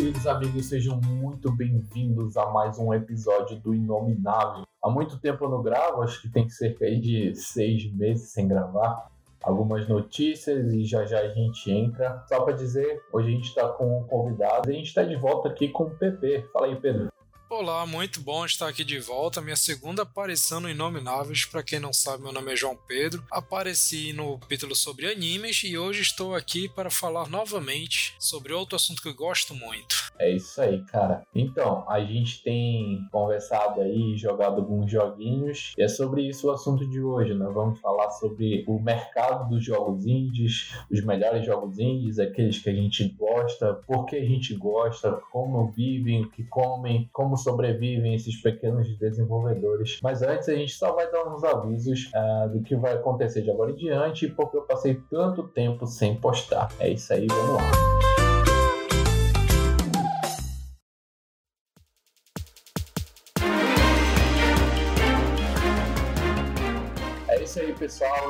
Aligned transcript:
queridos 0.00 0.26
amigos, 0.26 0.64
sejam 0.64 0.98
muito 0.98 1.54
bem-vindos 1.54 2.34
a 2.34 2.46
mais 2.46 2.78
um 2.78 2.94
episódio 2.94 3.60
do 3.60 3.74
Inominável. 3.74 4.64
Há 4.82 4.88
muito 4.88 5.18
tempo 5.18 5.44
eu 5.44 5.50
não 5.50 5.62
gravo, 5.62 6.00
acho 6.00 6.22
que 6.22 6.30
tem 6.30 6.48
cerca 6.48 6.86
aí 6.86 6.98
de 6.98 7.34
seis 7.34 7.92
meses 7.92 8.30
sem 8.30 8.48
gravar. 8.48 9.10
Algumas 9.42 9.86
notícias 9.86 10.72
e 10.72 10.86
já 10.86 11.04
já 11.04 11.20
a 11.20 11.28
gente 11.28 11.70
entra. 11.70 12.24
Só 12.26 12.40
para 12.40 12.54
dizer, 12.54 13.02
hoje 13.12 13.28
a 13.28 13.30
gente 13.30 13.48
está 13.48 13.68
com 13.68 14.00
um 14.00 14.04
convidado 14.04 14.70
e 14.70 14.72
a 14.72 14.76
gente 14.78 14.86
está 14.86 15.02
de 15.02 15.16
volta 15.16 15.50
aqui 15.50 15.68
com 15.68 15.84
o 15.84 15.90
PP. 15.90 16.48
Fala 16.50 16.68
aí, 16.68 16.76
Pedro. 16.76 17.09
Olá, 17.52 17.84
muito 17.84 18.20
bom 18.20 18.44
estar 18.44 18.68
aqui 18.68 18.84
de 18.84 19.00
volta. 19.00 19.40
Minha 19.40 19.56
segunda 19.56 20.02
aparição 20.02 20.60
no 20.60 20.70
Inomináveis. 20.70 21.44
Para 21.44 21.64
quem 21.64 21.80
não 21.80 21.92
sabe, 21.92 22.22
meu 22.22 22.32
nome 22.32 22.52
é 22.52 22.56
João 22.56 22.78
Pedro. 22.86 23.24
Apareci 23.28 24.12
no 24.12 24.38
capítulo 24.38 24.72
sobre 24.76 25.10
animes 25.10 25.64
e 25.64 25.76
hoje 25.76 26.02
estou 26.02 26.32
aqui 26.32 26.68
para 26.68 26.90
falar 26.90 27.28
novamente 27.28 28.14
sobre 28.20 28.52
outro 28.52 28.76
assunto 28.76 29.02
que 29.02 29.08
eu 29.08 29.14
gosto 29.16 29.52
muito. 29.52 29.96
É 30.20 30.30
isso 30.30 30.60
aí, 30.62 30.84
cara. 30.84 31.26
Então, 31.34 31.84
a 31.90 31.98
gente 32.04 32.40
tem 32.44 33.04
conversado 33.10 33.80
aí, 33.80 34.16
jogado 34.16 34.60
alguns 34.60 34.88
joguinhos, 34.88 35.74
e 35.76 35.82
é 35.82 35.88
sobre 35.88 36.28
isso 36.28 36.46
o 36.46 36.52
assunto 36.52 36.86
de 36.88 37.00
hoje. 37.00 37.34
Nós 37.34 37.52
vamos 37.52 37.80
falar 37.80 38.10
sobre 38.10 38.64
o 38.68 38.78
mercado 38.78 39.48
dos 39.48 39.64
jogos 39.64 40.06
indies, 40.06 40.72
os 40.88 41.02
melhores 41.02 41.44
jogos 41.44 41.80
indies, 41.80 42.20
aqueles 42.20 42.60
que 42.60 42.70
a 42.70 42.74
gente 42.74 43.08
gosta, 43.08 43.74
por 43.74 44.06
que 44.06 44.14
a 44.14 44.24
gente 44.24 44.54
gosta, 44.54 45.10
como 45.32 45.72
vivem, 45.72 46.22
o 46.22 46.30
que 46.30 46.44
comem, 46.44 47.08
como 47.12 47.39
sobrevivem 47.42 48.14
esses 48.14 48.40
pequenos 48.40 48.96
desenvolvedores. 48.98 49.98
Mas 50.02 50.22
antes 50.22 50.48
a 50.48 50.54
gente 50.54 50.72
só 50.72 50.92
vai 50.92 51.10
dar 51.10 51.26
uns 51.32 51.44
avisos 51.44 52.10
uh, 52.14 52.48
do 52.50 52.62
que 52.62 52.76
vai 52.76 52.94
acontecer 52.94 53.42
de 53.42 53.50
agora 53.50 53.70
em 53.70 53.76
diante, 53.76 54.28
porque 54.28 54.56
eu 54.56 54.62
passei 54.62 55.00
tanto 55.10 55.48
tempo 55.48 55.86
sem 55.86 56.16
postar. 56.16 56.68
É 56.78 56.90
isso 56.90 57.12
aí, 57.12 57.26
vamos 57.26 57.54
lá. 57.54 58.19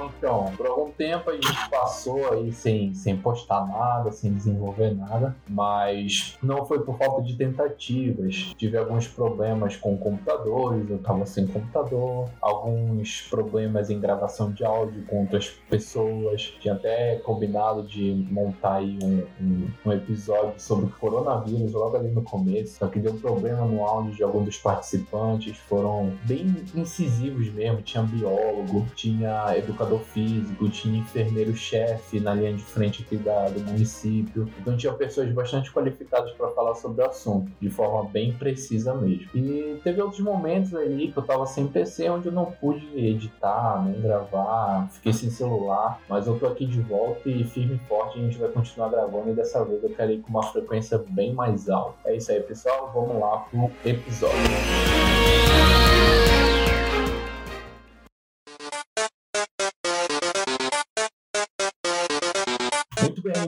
Então, 0.05 0.53
por 0.57 0.67
algum 0.67 0.91
tempo 0.91 1.31
a 1.31 1.35
gente 1.35 1.71
passou 1.71 2.33
aí 2.33 2.53
sem, 2.53 2.95
sem 2.95 3.17
postar 3.17 3.67
nada, 3.67 4.11
sem 4.11 4.33
desenvolver 4.33 4.95
nada, 4.95 5.37
mas 5.49 6.39
não 6.43 6.65
foi 6.65 6.81
por 6.81 6.97
falta 6.99 7.23
de 7.23 7.37
tentativas. 7.37 8.53
Tive 8.57 8.77
alguns 8.77 9.07
problemas 9.07 9.77
com 9.77 9.97
computadores, 9.97 10.89
eu 10.91 10.99
tava 10.99 11.27
sem 11.27 11.47
computador, 11.47 12.29
alguns 12.41 13.23
problemas 13.23 13.91
em 13.91 14.01
gravação 14.01 14.53
de 14.53 14.65
áudio 14.65 15.05
com 15.07 15.21
outras 15.21 15.49
pessoas. 15.69 16.55
Tinha 16.61 16.75
até 16.75 17.17
combinado 17.17 17.83
de 17.83 18.27
montar 18.31 18.77
aí 18.77 18.99
um, 19.03 19.27
um, 19.41 19.69
um 19.87 19.93
episódio 19.93 20.55
sobre 20.59 20.87
o 20.87 20.91
coronavírus 20.91 21.73
logo 21.73 21.97
ali 21.97 22.09
no 22.09 22.23
começo, 22.23 22.79
só 22.79 22.87
que 22.87 22.99
deu 22.99 23.15
problema 23.15 23.65
no 23.65 23.85
áudio 23.85 24.13
de 24.13 24.23
alguns 24.23 24.45
dos 24.45 24.59
participantes, 24.59 25.57
foram 25.57 26.13
bem 26.25 26.55
incisivos 26.75 27.51
mesmo, 27.53 27.83
tinha 27.83 28.03
biólogo, 28.03 28.87
tinha 28.95 29.57
educador 29.61 30.01
físico, 30.01 30.69
tinha 30.69 31.01
enfermeiro-chefe 31.01 32.21
na 32.21 32.35
linha 32.35 32.55
de 32.55 32.63
frente 32.63 33.03
aqui 33.03 33.17
da, 33.17 33.49
do 33.49 33.61
município. 33.61 34.49
Então 34.61 34.77
tinha 34.77 34.93
pessoas 34.93 35.31
bastante 35.33 35.73
qualificadas 35.73 36.33
para 36.33 36.49
falar 36.49 36.75
sobre 36.75 37.03
o 37.03 37.07
assunto, 37.07 37.51
de 37.61 37.71
forma 37.71 38.09
bem 38.11 38.33
precisa 38.33 38.95
mesmo. 38.95 39.29
E 39.35 39.81
teve 39.83 40.01
outros 40.01 40.21
momentos 40.21 40.75
ali 40.75 41.13
que 41.13 41.19
eu 41.19 41.23
estava 41.23 41.47
sem 41.47 41.67
PC, 41.67 42.09
onde 42.11 42.27
eu 42.27 42.33
não 42.33 42.47
pude 42.47 42.87
editar, 42.97 43.85
nem 43.85 44.01
gravar, 44.01 44.89
fiquei 44.91 45.13
sem 45.13 45.31
celular, 45.31 46.01
mas 46.09 46.27
eu 46.27 46.39
tô 46.39 46.47
aqui 46.47 46.67
de 46.67 46.81
volta 46.81 47.29
e 47.29 47.45
firme 47.45 47.77
e 47.77 47.89
forte 47.89 48.19
a 48.19 48.23
gente 48.23 48.39
vai 48.39 48.49
continuar 48.49 48.89
gravando 48.89 49.31
e 49.31 49.35
dessa 49.35 49.65
vez 49.65 49.83
eu 49.83 49.91
quero 49.91 50.13
ir 50.13 50.21
com 50.21 50.31
uma 50.31 50.43
frequência 50.43 50.99
bem 51.09 51.33
mais 51.33 51.69
alta. 51.69 51.97
É 52.05 52.17
isso 52.17 52.31
aí, 52.33 52.41
pessoal. 52.41 52.91
Vamos 52.95 53.21
lá 53.21 53.39
pro 53.51 53.71
episódio. 53.85 54.37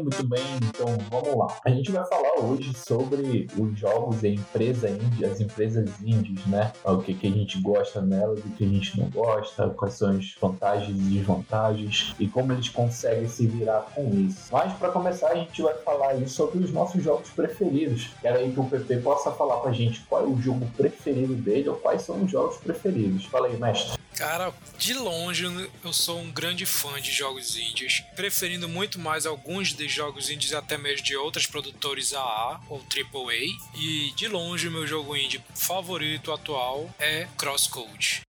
Muito 0.03 0.25
bem, 0.25 0.43
então 0.67 0.87
vamos 1.11 1.37
lá. 1.37 1.57
A 1.65 1.71
gente 1.71 1.91
vai 1.91 2.05
falar 2.07 2.41
hoje 2.41 2.73
sobre 2.75 3.47
os 3.57 3.79
jogos 3.79 4.23
e 4.23 4.29
empresa 4.29 4.91
indie, 4.91 5.25
as 5.25 5.41
empresas 5.41 5.89
indies, 6.03 6.45
né? 6.47 6.73
O 6.85 6.99
que, 6.99 7.15
que 7.15 7.27
a 7.27 7.31
gente 7.31 7.61
gosta 7.61 8.01
nelas, 8.01 8.41
o 8.41 8.49
que 8.51 8.65
a 8.65 8.69
gente 8.69 8.99
não 8.99 9.09
gosta, 9.11 9.71
quais 9.71 9.95
são 9.95 10.11
as 10.11 10.35
vantagens 10.41 10.99
e 10.99 11.03
desvantagens 11.03 12.15
e 12.19 12.27
como 12.27 12.53
eles 12.53 12.69
conseguem 12.69 13.29
se 13.29 13.47
virar 13.47 13.87
com 13.95 14.09
isso. 14.15 14.49
Mas 14.51 14.73
para 14.75 14.91
começar, 14.91 15.29
a 15.29 15.37
gente 15.37 15.63
vai 15.63 15.75
falar 15.75 16.11
aí 16.11 16.29
sobre 16.29 16.59
os 16.59 16.73
nossos 16.73 17.03
jogos 17.03 17.31
preferidos. 17.31 18.11
Quero 18.21 18.39
aí 18.39 18.53
que 18.53 18.61
o 18.61 18.65
PP 18.65 18.97
possa 18.99 19.31
falar 19.31 19.59
pra 19.59 19.73
gente 19.73 20.01
qual 20.09 20.23
é 20.23 20.27
o 20.27 20.41
jogo 20.41 20.67
preferido 20.77 21.34
dele 21.34 21.69
ou 21.69 21.77
quais 21.77 22.03
são 22.03 22.23
os 22.23 22.31
jogos 22.31 22.57
preferidos. 22.57 23.25
Fala 23.27 23.47
aí, 23.47 23.57
mestre. 23.57 24.02
Cara, 24.17 24.53
de 24.78 24.95
longe 24.95 25.45
eu 25.83 25.93
sou 25.93 26.21
um 26.21 26.31
grande 26.31 26.67
fã 26.67 27.00
de 27.00 27.11
jogos 27.11 27.56
indies, 27.56 28.03
preferindo 28.15 28.69
muito 28.69 28.99
mais 28.99 29.25
alguns 29.25 29.73
de 29.73 29.89
jogos 29.89 30.28
indies 30.28 30.53
até 30.53 30.77
mesmo 30.77 31.05
de 31.05 31.17
outras 31.17 31.47
produtores 31.47 32.12
AA 32.12 32.61
ou 32.69 32.78
AAA. 32.78 33.47
E 33.75 34.12
de 34.15 34.28
longe 34.28 34.69
meu 34.69 34.87
jogo 34.87 35.17
indie 35.17 35.43
favorito 35.55 36.31
atual 36.31 36.95
é 36.99 37.27
Crosscode. 37.39 38.22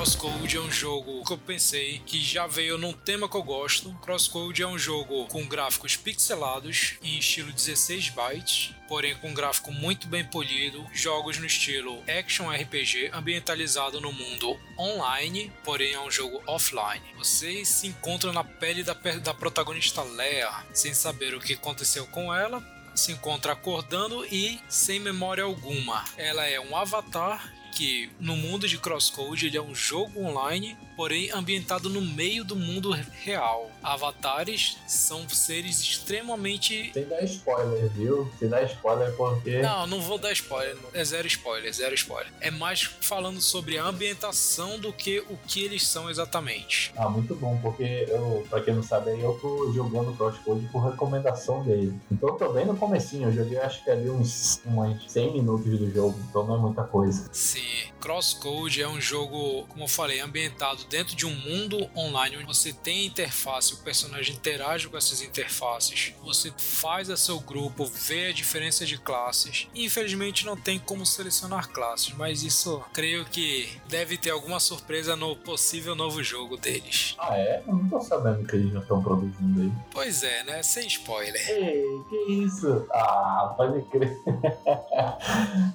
Crosscode 0.00 0.56
é 0.56 0.60
um 0.60 0.70
jogo 0.70 1.22
que 1.26 1.32
eu 1.34 1.36
pensei 1.36 1.98
que 2.06 2.24
já 2.24 2.46
veio 2.46 2.78
num 2.78 2.90
tema 2.90 3.28
que 3.28 3.36
eu 3.36 3.42
gosto. 3.42 3.92
Crosscode 4.00 4.62
é 4.62 4.66
um 4.66 4.78
jogo 4.78 5.26
com 5.26 5.46
gráficos 5.46 5.94
pixelados 5.94 6.94
em 7.02 7.18
estilo 7.18 7.52
16 7.52 8.08
bytes, 8.08 8.74
porém 8.88 9.14
com 9.16 9.28
um 9.28 9.34
gráfico 9.34 9.70
muito 9.70 10.08
bem 10.08 10.24
polido, 10.24 10.86
jogos 10.94 11.36
no 11.36 11.44
estilo 11.44 12.02
action 12.08 12.48
RPG 12.48 13.10
ambientalizado 13.12 14.00
no 14.00 14.10
mundo 14.10 14.58
online, 14.78 15.52
porém 15.62 15.92
é 15.92 16.00
um 16.00 16.10
jogo 16.10 16.42
offline. 16.46 17.04
Você 17.18 17.62
se 17.66 17.86
encontra 17.86 18.32
na 18.32 18.42
pele 18.42 18.82
da, 18.82 18.94
da 18.94 19.34
protagonista 19.34 20.02
Leia, 20.02 20.64
sem 20.72 20.94
saber 20.94 21.34
o 21.34 21.40
que 21.40 21.52
aconteceu 21.52 22.06
com 22.06 22.34
ela, 22.34 22.64
se 22.94 23.12
encontra 23.12 23.52
acordando 23.52 24.24
e 24.24 24.58
sem 24.66 24.98
memória 24.98 25.44
alguma. 25.44 26.02
Ela 26.16 26.46
é 26.46 26.58
um 26.58 26.74
avatar 26.74 27.59
que 27.70 28.10
no 28.18 28.36
mundo 28.36 28.68
de 28.68 28.78
Crosscode 28.78 29.46
ele 29.46 29.56
é 29.56 29.62
um 29.62 29.74
jogo 29.74 30.22
online 30.22 30.76
porém 31.00 31.30
ambientado 31.30 31.88
no 31.88 32.02
meio 32.02 32.44
do 32.44 32.54
mundo 32.54 32.90
real. 33.24 33.70
Avatares 33.82 34.76
são 34.86 35.26
seres 35.30 35.80
extremamente. 35.80 36.92
Sem 36.92 37.06
dar 37.06 37.24
spoiler, 37.24 37.88
viu? 37.88 38.30
Sem 38.38 38.50
dar 38.50 38.62
spoiler 38.64 39.10
porque. 39.16 39.62
Não, 39.62 39.86
não 39.86 40.02
vou 40.02 40.18
dar 40.18 40.30
spoiler. 40.32 40.76
É 40.92 41.02
zero 41.02 41.26
spoiler, 41.26 41.72
zero 41.72 41.94
spoiler. 41.94 42.30
É 42.38 42.50
mais 42.50 42.82
falando 42.82 43.40
sobre 43.40 43.78
a 43.78 43.84
ambientação 43.84 44.78
do 44.78 44.92
que 44.92 45.20
o 45.20 45.38
que 45.46 45.64
eles 45.64 45.86
são 45.86 46.10
exatamente. 46.10 46.92
Ah, 46.94 47.08
muito 47.08 47.34
bom, 47.34 47.58
porque 47.62 48.04
eu, 48.06 48.46
pra 48.50 48.60
quem 48.60 48.74
não 48.74 48.82
sabe, 48.82 49.18
eu 49.18 49.38
tô 49.40 49.72
jogando 49.72 50.14
Crosscode 50.18 50.68
por 50.70 50.80
recomendação 50.80 51.64
dele. 51.64 51.98
Então 52.12 52.28
eu 52.28 52.34
tô 52.34 52.52
bem 52.52 52.66
no 52.66 52.76
comecinho, 52.76 53.30
eu 53.30 53.32
joguei 53.32 53.58
acho 53.58 53.82
que 53.82 53.90
ali 53.90 54.10
uns, 54.10 54.60
uns 54.66 55.10
100 55.10 55.32
minutos 55.32 55.78
do 55.78 55.90
jogo, 55.90 56.20
então 56.28 56.46
não 56.46 56.56
é 56.56 56.58
muita 56.58 56.84
coisa. 56.84 57.26
Sim, 57.32 57.90
Crosscode 58.02 58.82
é 58.82 58.88
um 58.88 59.00
jogo, 59.00 59.64
como 59.68 59.84
eu 59.84 59.88
falei, 59.88 60.20
ambientado 60.20 60.89
dentro 60.90 61.14
de 61.14 61.24
um 61.24 61.34
mundo 61.34 61.88
online 61.96 62.36
onde 62.36 62.46
você 62.46 62.72
tem 62.72 63.06
interface, 63.06 63.72
o 63.72 63.78
personagem 63.78 64.34
interage 64.34 64.88
com 64.88 64.96
essas 64.96 65.22
interfaces, 65.22 66.12
você 66.22 66.52
faz 66.58 67.08
a 67.08 67.16
seu 67.16 67.38
grupo, 67.38 67.86
vê 67.86 68.26
a 68.26 68.32
diferença 68.32 68.84
de 68.84 68.98
classes. 68.98 69.68
Infelizmente 69.74 70.44
não 70.44 70.56
tem 70.56 70.78
como 70.78 71.06
selecionar 71.06 71.68
classes, 71.68 72.12
mas 72.14 72.42
isso 72.42 72.82
creio 72.92 73.24
que 73.24 73.68
deve 73.88 74.18
ter 74.18 74.30
alguma 74.30 74.58
surpresa 74.58 75.14
no 75.14 75.36
possível 75.36 75.94
novo 75.94 76.22
jogo 76.22 76.56
deles. 76.56 77.14
Ah, 77.18 77.38
é? 77.38 77.62
Eu 77.66 77.74
não 77.74 77.88
tô 77.88 78.00
sabendo 78.00 78.46
que 78.46 78.56
eles 78.56 78.72
já 78.72 78.80
estão 78.80 79.02
produzindo 79.02 79.60
aí. 79.60 79.72
Pois 79.92 80.22
é, 80.24 80.42
né? 80.42 80.62
Sem 80.62 80.86
spoiler. 80.88 81.48
Ei, 81.48 81.84
que 82.08 82.32
isso? 82.32 82.86
Ah, 82.92 83.54
pode 83.56 83.82
crer. 83.90 84.16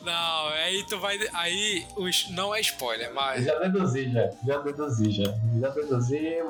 não, 0.03 0.47
aí 0.49 0.83
tu 0.87 0.99
vai. 0.99 1.17
Aí 1.33 1.87
os, 1.95 2.29
não 2.31 2.53
é 2.53 2.59
spoiler, 2.59 3.13
mas. 3.13 3.45
Já 3.45 3.59
deduzi, 3.59 4.11
já. 4.11 4.29
Já 4.45 4.57
deduzi, 4.59 5.04
já. 5.11 5.23
Já. 5.59 5.73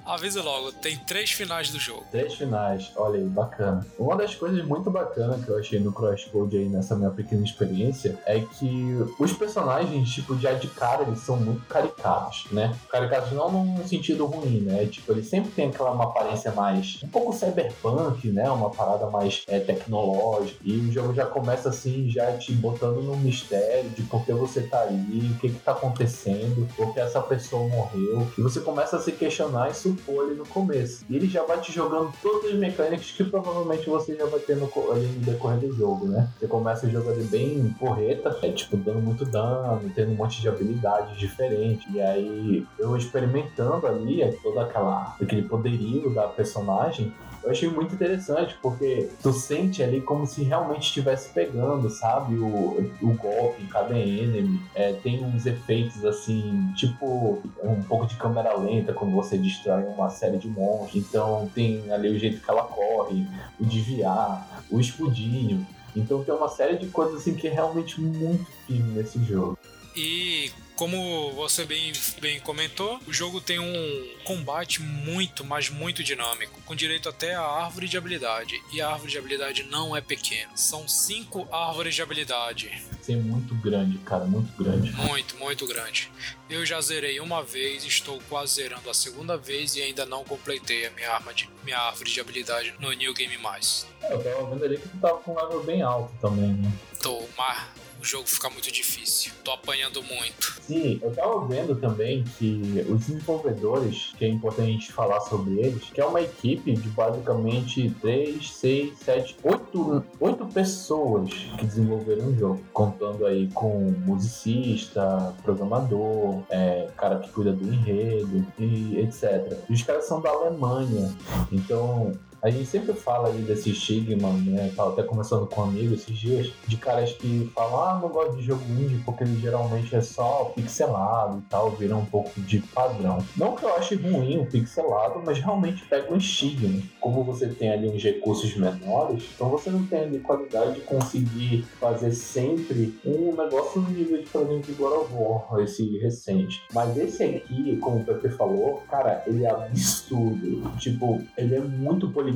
Aviso 0.05 0.41
logo, 0.41 0.71
tem 0.71 0.97
três 0.97 1.31
finais 1.31 1.69
do 1.69 1.79
jogo. 1.79 2.03
Três 2.11 2.33
finais, 2.33 2.91
olha 2.95 3.19
aí, 3.19 3.25
bacana. 3.25 3.85
Uma 3.97 4.15
das 4.15 4.35
coisas 4.35 4.65
muito 4.65 4.89
bacanas 4.89 5.43
que 5.43 5.49
eu 5.49 5.57
achei 5.57 5.79
no 5.79 5.91
Crosscode 5.91 6.57
aí 6.57 6.67
nessa 6.67 6.95
minha 6.95 7.09
pequena 7.11 7.43
experiência 7.43 8.17
é 8.25 8.39
que 8.39 8.97
os 9.19 9.33
personagens, 9.33 10.09
tipo, 10.09 10.37
já 10.37 10.53
de 10.53 10.67
cara, 10.67 11.03
eles 11.03 11.19
são 11.19 11.37
muito 11.37 11.65
caricatos, 11.67 12.45
né? 12.51 12.75
Caricatos 12.89 13.31
não 13.31 13.51
num 13.51 13.87
sentido 13.87 14.25
ruim, 14.25 14.61
né? 14.61 14.85
Tipo, 14.85 15.11
eles 15.13 15.27
sempre 15.27 15.51
tem 15.51 15.69
aquela 15.69 15.91
uma 15.91 16.05
aparência 16.05 16.51
mais. 16.51 16.99
um 17.03 17.07
pouco 17.07 17.33
cyberpunk, 17.33 18.27
né? 18.29 18.49
Uma 18.49 18.69
parada 18.69 19.07
mais 19.07 19.43
é, 19.47 19.59
tecnológica. 19.59 20.59
E 20.63 20.77
o 20.77 20.91
jogo 20.91 21.13
já 21.13 21.25
começa 21.25 21.69
assim, 21.69 22.09
já 22.09 22.35
te 22.37 22.51
botando 22.53 23.01
no 23.01 23.15
mistério 23.17 23.89
de 23.91 24.01
por 24.03 24.25
que 24.25 24.33
você 24.33 24.61
tá 24.61 24.81
ali 24.81 24.95
ali, 24.95 25.31
o 25.31 25.39
que 25.39 25.49
que 25.49 25.59
tá 25.59 25.71
acontecendo, 25.71 26.67
por 26.75 26.93
que 26.93 26.99
essa 26.99 27.21
pessoa 27.21 27.67
morreu. 27.67 28.27
E 28.37 28.41
você 28.41 28.59
começa 28.59 28.97
a 28.97 28.99
se 28.99 29.11
questionar 29.11 29.69
e 29.69 29.73
supor 29.73 30.25
ali 30.25 30.35
no 30.35 30.45
começo. 30.45 31.05
E 31.09 31.15
ele 31.15 31.27
já 31.27 31.43
vai 31.43 31.59
te 31.59 31.71
jogando 31.71 32.11
todas 32.21 32.51
as 32.51 32.57
mecânicas 32.57 33.11
que 33.11 33.23
provavelmente 33.23 33.89
você 33.89 34.15
já 34.15 34.25
vai 34.25 34.39
ter 34.39 34.57
no, 34.57 34.69
ali 34.91 35.07
no 35.07 35.19
decorrer 35.21 35.59
do 35.59 35.73
jogo, 35.73 36.07
né? 36.07 36.29
Você 36.37 36.47
começa 36.47 36.89
jogando 36.89 37.23
bem 37.29 37.73
porreta, 37.79 38.37
é 38.41 38.51
tipo 38.51 38.75
dando 38.77 38.99
muito 38.99 39.25
dano, 39.25 39.89
tendo 39.95 40.11
um 40.11 40.15
monte 40.15 40.41
de 40.41 40.49
habilidades 40.49 41.17
diferentes. 41.17 41.85
E 41.93 42.01
aí 42.01 42.67
eu 42.77 42.95
experimentando 42.97 43.87
ali 43.87 44.21
é 44.21 44.31
toda 44.31 44.63
aquela 44.63 45.15
aquele 45.21 45.43
poderio 45.43 46.13
da 46.13 46.27
personagem, 46.27 47.13
eu 47.45 47.51
achei 47.51 47.69
muito 47.69 47.93
interessante, 47.93 48.57
porque 48.59 49.07
tu 49.21 49.31
sente 49.31 49.83
ali 49.83 50.01
como 50.01 50.25
se 50.25 50.43
realmente 50.43 50.87
estivesse 50.87 51.29
pegando, 51.29 51.89
sabe? 51.91 52.35
O, 52.35 52.91
o 53.01 53.13
golpe 53.13 53.61
em 53.61 53.67
cada 53.67 53.97
enemy. 53.97 54.59
É, 54.73 54.93
tem 54.93 55.23
uns 55.23 55.45
efeitos 55.45 56.03
assim, 56.03 56.73
tipo 56.75 57.43
um 57.63 57.83
pouco 57.83 58.07
de 58.07 58.15
câmera 58.15 58.57
lenta 58.57 58.93
quando 58.93 59.13
você 59.13 59.37
destrói 59.37 59.83
uma 59.83 60.09
série 60.09 60.37
de 60.37 60.47
monstros. 60.47 60.95
Então 60.95 61.49
tem 61.53 61.91
ali 61.91 62.09
o 62.09 62.17
jeito 62.17 62.41
que 62.41 62.49
ela 62.49 62.63
corre, 62.63 63.27
o 63.59 63.65
desviar, 63.65 64.63
o 64.71 64.79
escudinho. 64.79 65.65
Então 65.95 66.23
tem 66.23 66.33
uma 66.33 66.49
série 66.49 66.77
de 66.77 66.87
coisas 66.87 67.21
assim 67.21 67.35
que 67.35 67.47
é 67.47 67.51
realmente 67.51 68.01
muito 68.01 68.45
firme 68.65 68.91
nesse 68.93 69.23
jogo. 69.23 69.57
E 69.95 70.51
como 70.75 71.31
você 71.33 71.65
bem, 71.65 71.91
bem 72.19 72.39
comentou, 72.39 72.99
o 73.07 73.13
jogo 73.13 73.39
tem 73.39 73.59
um 73.59 74.15
combate 74.23 74.81
muito, 74.81 75.43
mas 75.43 75.69
muito 75.69 76.03
dinâmico, 76.03 76.61
com 76.65 76.75
direito 76.75 77.07
até 77.09 77.35
a 77.35 77.41
árvore 77.41 77.87
de 77.87 77.97
habilidade. 77.97 78.61
E 78.73 78.81
a 78.81 78.89
árvore 78.89 79.11
de 79.11 79.17
habilidade 79.17 79.63
não 79.63 79.95
é 79.95 80.01
pequena. 80.01 80.51
São 80.55 80.87
cinco 80.87 81.47
árvores 81.51 81.95
de 81.95 82.01
habilidade. 82.01 82.71
Sim, 83.01 83.17
muito 83.17 83.55
grande, 83.55 83.97
cara, 83.99 84.25
muito 84.25 84.51
grande. 84.61 84.91
Muito, 84.93 85.37
muito 85.37 85.67
grande. 85.67 86.11
Eu 86.49 86.65
já 86.65 86.81
zerei 86.81 87.19
uma 87.19 87.43
vez, 87.43 87.83
estou 87.85 88.19
quase 88.27 88.55
zerando 88.55 88.89
a 88.89 88.93
segunda 88.93 89.37
vez 89.37 89.75
e 89.75 89.81
ainda 89.81 90.05
não 90.05 90.23
completei 90.23 90.87
a 90.87 90.91
minha, 90.91 91.11
arma 91.11 91.33
de, 91.33 91.49
minha 91.63 91.77
árvore 91.77 92.11
de 92.11 92.19
habilidade 92.19 92.73
no 92.79 92.91
New 92.91 93.13
Game 93.13 93.37
Mais. 93.37 93.87
É, 94.01 94.13
eu 94.13 94.23
tava 94.23 94.49
vendo 94.49 94.65
ali 94.65 94.77
que 94.77 94.87
tu 94.89 94.97
tava 94.97 95.17
com 95.19 95.31
um 95.31 95.35
level 95.35 95.63
bem 95.63 95.81
alto 95.81 96.13
também, 96.19 96.53
né? 96.53 96.71
Tô, 97.01 97.23
mas 97.37 97.84
jogo 98.05 98.27
fica 98.27 98.49
muito 98.49 98.71
difícil. 98.71 99.31
Tô 99.43 99.51
apanhando 99.51 100.01
muito. 100.03 100.61
Sim, 100.61 100.99
eu 101.01 101.13
tava 101.13 101.45
vendo 101.47 101.75
também 101.75 102.23
que 102.37 102.85
os 102.89 103.05
desenvolvedores, 103.05 104.13
que 104.17 104.25
é 104.25 104.27
importante 104.29 104.91
falar 104.91 105.21
sobre 105.21 105.59
eles, 105.59 105.83
que 105.85 105.99
é 105.99 106.05
uma 106.05 106.21
equipe 106.21 106.73
de 106.73 106.89
basicamente 106.89 107.89
3, 108.01 108.49
6, 108.49 108.99
7, 108.99 109.37
8, 109.43 110.05
8 110.19 110.45
pessoas 110.47 111.31
que 111.57 111.65
desenvolveram 111.65 112.27
o 112.27 112.37
jogo. 112.37 112.63
Contando 112.71 113.25
aí 113.25 113.49
com 113.53 113.91
musicista, 114.05 115.33
programador, 115.43 116.43
é, 116.49 116.89
cara 116.97 117.19
que 117.19 117.29
cuida 117.29 117.51
do 117.51 117.67
enredo 117.73 118.45
e 118.59 118.99
etc. 118.99 119.57
E 119.69 119.73
os 119.73 119.81
caras 119.81 120.05
são 120.05 120.21
da 120.21 120.29
Alemanha. 120.29 121.15
Então, 121.51 122.13
a 122.45 122.51
gente 122.51 122.67
sempre 122.67 122.93
fala 122.93 123.29
aí 123.29 123.41
desse 123.41 123.71
estigma, 123.71 124.29
né? 124.33 124.71
Tava 124.75 124.91
até 124.91 125.01
conversando 125.01 125.47
com 125.47 125.61
um 125.61 125.63
amigo 125.63 125.95
esses 125.95 126.15
dias, 126.15 126.53
de 126.67 126.77
caras 126.77 127.11
que 127.13 127.51
falam, 127.55 127.83
ah, 127.83 127.99
não 127.99 128.09
gosto 128.09 128.37
de 128.37 128.43
jogo 128.43 128.61
indie 128.69 129.01
porque 129.03 129.23
ele 129.23 129.39
geralmente 129.41 129.95
é 129.95 130.01
só 130.01 130.51
pixelado 130.55 131.39
e 131.39 131.41
tal, 131.49 131.71
vira 131.71 131.95
um 131.95 132.05
pouco 132.05 132.39
de 132.39 132.59
padrão. 132.59 133.17
Não 133.35 133.55
que 133.55 133.63
eu 133.63 133.75
ache 133.75 133.95
ruim 133.95 134.37
o 134.37 134.45
pixelado, 134.45 135.23
mas 135.25 135.39
realmente 135.39 135.83
pega 135.85 136.13
um 136.13 136.17
estigma. 136.17 136.83
Como 137.01 137.23
você 137.23 137.47
tem 137.47 137.71
ali 137.71 137.89
uns 137.89 138.03
recursos 138.03 138.55
menores, 138.55 139.23
então 139.33 139.49
você 139.49 139.71
não 139.71 139.83
tem 139.87 140.01
ali 140.01 140.19
qualidade 140.19 140.75
de 140.75 140.81
conseguir 140.81 141.63
fazer 141.79 142.11
sempre 142.11 142.95
um 143.03 143.35
negócio 143.35 143.81
no 143.81 143.89
nível 143.89 144.19
de, 144.19 144.29
por 144.29 144.43
exemplo, 144.43 144.61
de 144.61 144.73
God 144.73 144.93
of 144.93 145.13
War, 145.15 145.63
esse 145.63 145.97
recente. 145.97 146.61
Mas 146.71 146.95
esse 146.95 147.23
aqui, 147.23 147.75
como 147.77 148.01
o 148.01 148.03
Pepe 148.03 148.29
falou, 148.29 148.83
cara, 148.87 149.23
ele 149.25 149.45
é 149.45 149.49
absurdo. 149.49 150.69
Tipo, 150.77 151.23
ele 151.35 151.55
é 151.55 151.59
muito 151.59 152.11
polido 152.11 152.34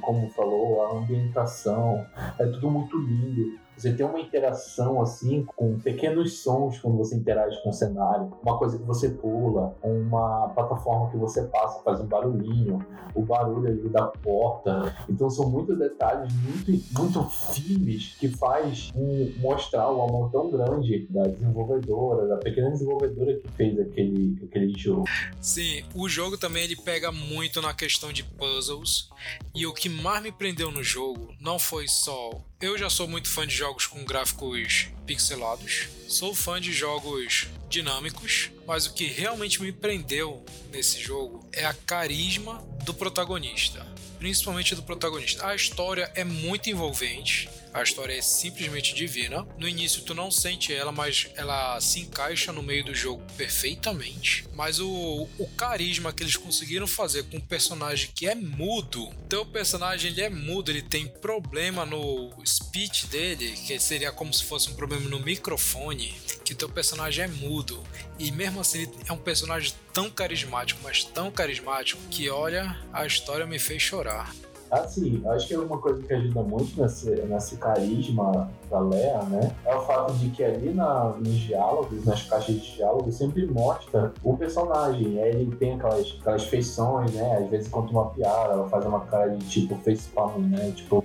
como 0.00 0.28
falou, 0.30 0.82
a 0.84 0.98
ambientação, 0.98 2.06
é 2.38 2.46
tudo 2.46 2.70
muito 2.70 2.98
lindo. 2.98 3.58
Você 3.76 3.92
tem 3.92 4.06
uma 4.06 4.20
interação 4.20 5.00
assim 5.00 5.44
com 5.56 5.78
pequenos 5.78 6.38
sons 6.38 6.78
quando 6.78 6.96
você 6.96 7.16
interage 7.16 7.60
com 7.62 7.70
o 7.70 7.72
cenário, 7.72 8.32
uma 8.42 8.58
coisa 8.58 8.78
que 8.78 8.84
você 8.84 9.08
pula, 9.08 9.76
uma 9.82 10.48
plataforma 10.48 11.10
que 11.10 11.16
você 11.16 11.42
passa 11.42 11.82
faz 11.82 12.00
um 12.00 12.06
barulhinho, 12.06 12.84
o 13.14 13.22
barulho 13.22 13.68
ali 13.68 13.88
da 13.88 14.06
porta. 14.06 14.94
Então 15.08 15.28
são 15.28 15.48
muitos 15.50 15.78
detalhes 15.78 16.32
muito 16.34 16.84
muito 16.96 17.22
firmes 17.30 18.16
que 18.18 18.28
faz 18.28 18.90
um, 18.94 19.32
mostrar 19.38 19.90
o 19.90 20.02
amor 20.02 20.30
tão 20.30 20.50
grande 20.50 21.06
da 21.10 21.24
desenvolvedora, 21.24 22.28
da 22.28 22.36
pequena 22.36 22.70
desenvolvedora 22.70 23.38
que 23.38 23.48
fez 23.52 23.78
aquele 23.78 24.38
aquele 24.44 24.72
jogo. 24.78 25.04
Sim, 25.40 25.84
o 25.94 26.08
jogo 26.08 26.38
também 26.38 26.64
ele 26.64 26.76
pega 26.76 27.10
muito 27.10 27.60
na 27.60 27.74
questão 27.74 28.12
de 28.12 28.22
puzzles 28.22 29.10
e 29.54 29.66
o 29.66 29.74
que 29.74 29.88
mais 29.88 30.22
me 30.22 30.32
prendeu 30.32 30.70
no 30.70 30.82
jogo 30.82 31.28
não 31.40 31.58
foi 31.58 31.86
só 31.88 32.30
eu 32.64 32.78
já 32.78 32.88
sou 32.88 33.06
muito 33.06 33.28
fã 33.28 33.46
de 33.46 33.54
jogos 33.54 33.86
com 33.86 34.02
gráficos 34.04 34.86
pixelados, 35.04 35.86
sou 36.08 36.34
fã 36.34 36.58
de 36.58 36.72
jogos 36.72 37.46
dinâmicos, 37.68 38.50
mas 38.66 38.86
o 38.86 38.94
que 38.94 39.04
realmente 39.04 39.60
me 39.60 39.70
prendeu 39.70 40.42
nesse 40.72 40.98
jogo 40.98 41.46
é 41.52 41.66
a 41.66 41.74
carisma 41.74 42.66
do 42.82 42.94
protagonista, 42.94 43.86
principalmente 44.18 44.74
do 44.74 44.82
protagonista. 44.82 45.46
A 45.46 45.54
história 45.54 46.10
é 46.14 46.24
muito 46.24 46.70
envolvente, 46.70 47.50
a 47.74 47.82
história 47.82 48.16
é 48.16 48.22
simplesmente 48.22 48.94
divina. 48.94 49.44
No 49.58 49.68
início 49.68 50.02
tu 50.02 50.14
não 50.14 50.30
sente 50.30 50.72
ela, 50.72 50.92
mas 50.92 51.28
ela 51.34 51.80
se 51.80 52.00
encaixa 52.00 52.52
no 52.52 52.62
meio 52.62 52.84
do 52.84 52.94
jogo 52.94 53.20
perfeitamente. 53.36 54.46
Mas 54.54 54.78
o, 54.78 55.28
o 55.38 55.48
carisma 55.56 56.12
que 56.12 56.22
eles 56.22 56.36
conseguiram 56.36 56.86
fazer 56.86 57.24
com 57.24 57.38
um 57.38 57.40
personagem 57.40 58.10
que 58.14 58.28
é 58.28 58.34
mudo. 58.36 59.10
Teu 59.28 59.44
personagem 59.44 60.12
ele 60.12 60.20
é 60.20 60.30
mudo, 60.30 60.70
ele 60.70 60.82
tem 60.82 61.08
problema 61.08 61.84
no 61.84 62.32
speech 62.46 63.08
dele, 63.08 63.52
que 63.66 63.76
seria 63.80 64.12
como 64.12 64.32
se 64.32 64.44
fosse 64.44 64.70
um 64.70 64.74
problema 64.74 65.08
no 65.08 65.18
microfone, 65.18 66.14
que 66.44 66.54
teu 66.54 66.68
personagem 66.68 67.24
é 67.24 67.28
mudo. 67.28 67.82
E 68.20 68.30
mesmo 68.30 68.60
assim 68.60 68.82
ele 68.82 68.92
é 69.08 69.12
um 69.12 69.18
personagem 69.18 69.74
tão 69.92 70.08
carismático, 70.08 70.80
mas 70.84 71.02
tão 71.02 71.28
carismático 71.28 72.00
que 72.08 72.30
olha, 72.30 72.78
a 72.92 73.04
história 73.04 73.44
me 73.46 73.58
fez 73.58 73.82
chorar. 73.82 74.32
Assim, 74.80 75.22
acho 75.26 75.48
que 75.48 75.54
é 75.54 75.58
uma 75.58 75.78
coisa 75.78 76.02
que 76.02 76.12
ajuda 76.12 76.42
muito 76.42 76.80
nesse, 76.80 77.10
nesse 77.10 77.56
carisma 77.56 78.50
da 78.70 78.80
Lea, 78.80 79.22
né? 79.24 79.54
É 79.64 79.74
o 79.74 79.80
fato 79.82 80.12
de 80.14 80.30
que 80.30 80.42
ali 80.42 80.72
na, 80.72 81.14
nos 81.18 81.34
diálogos, 81.34 82.04
nas 82.04 82.22
caixas 82.24 82.56
de 82.56 82.76
diálogo, 82.76 83.10
sempre 83.12 83.46
mostra 83.46 84.12
o 84.22 84.36
personagem. 84.36 85.22
Aí 85.22 85.30
ele 85.30 85.56
tem 85.56 85.74
aquelas, 85.74 86.16
aquelas 86.20 86.44
feições, 86.44 87.12
né? 87.12 87.38
Às 87.38 87.50
vezes 87.50 87.68
conta 87.68 87.92
uma 87.92 88.06
piada, 88.10 88.54
ela 88.54 88.68
faz 88.68 88.84
uma 88.84 89.00
cara 89.00 89.30
de 89.30 89.46
tipo 89.46 89.74
facepalm, 89.76 90.42
né? 90.42 90.72
Tipo, 90.74 91.04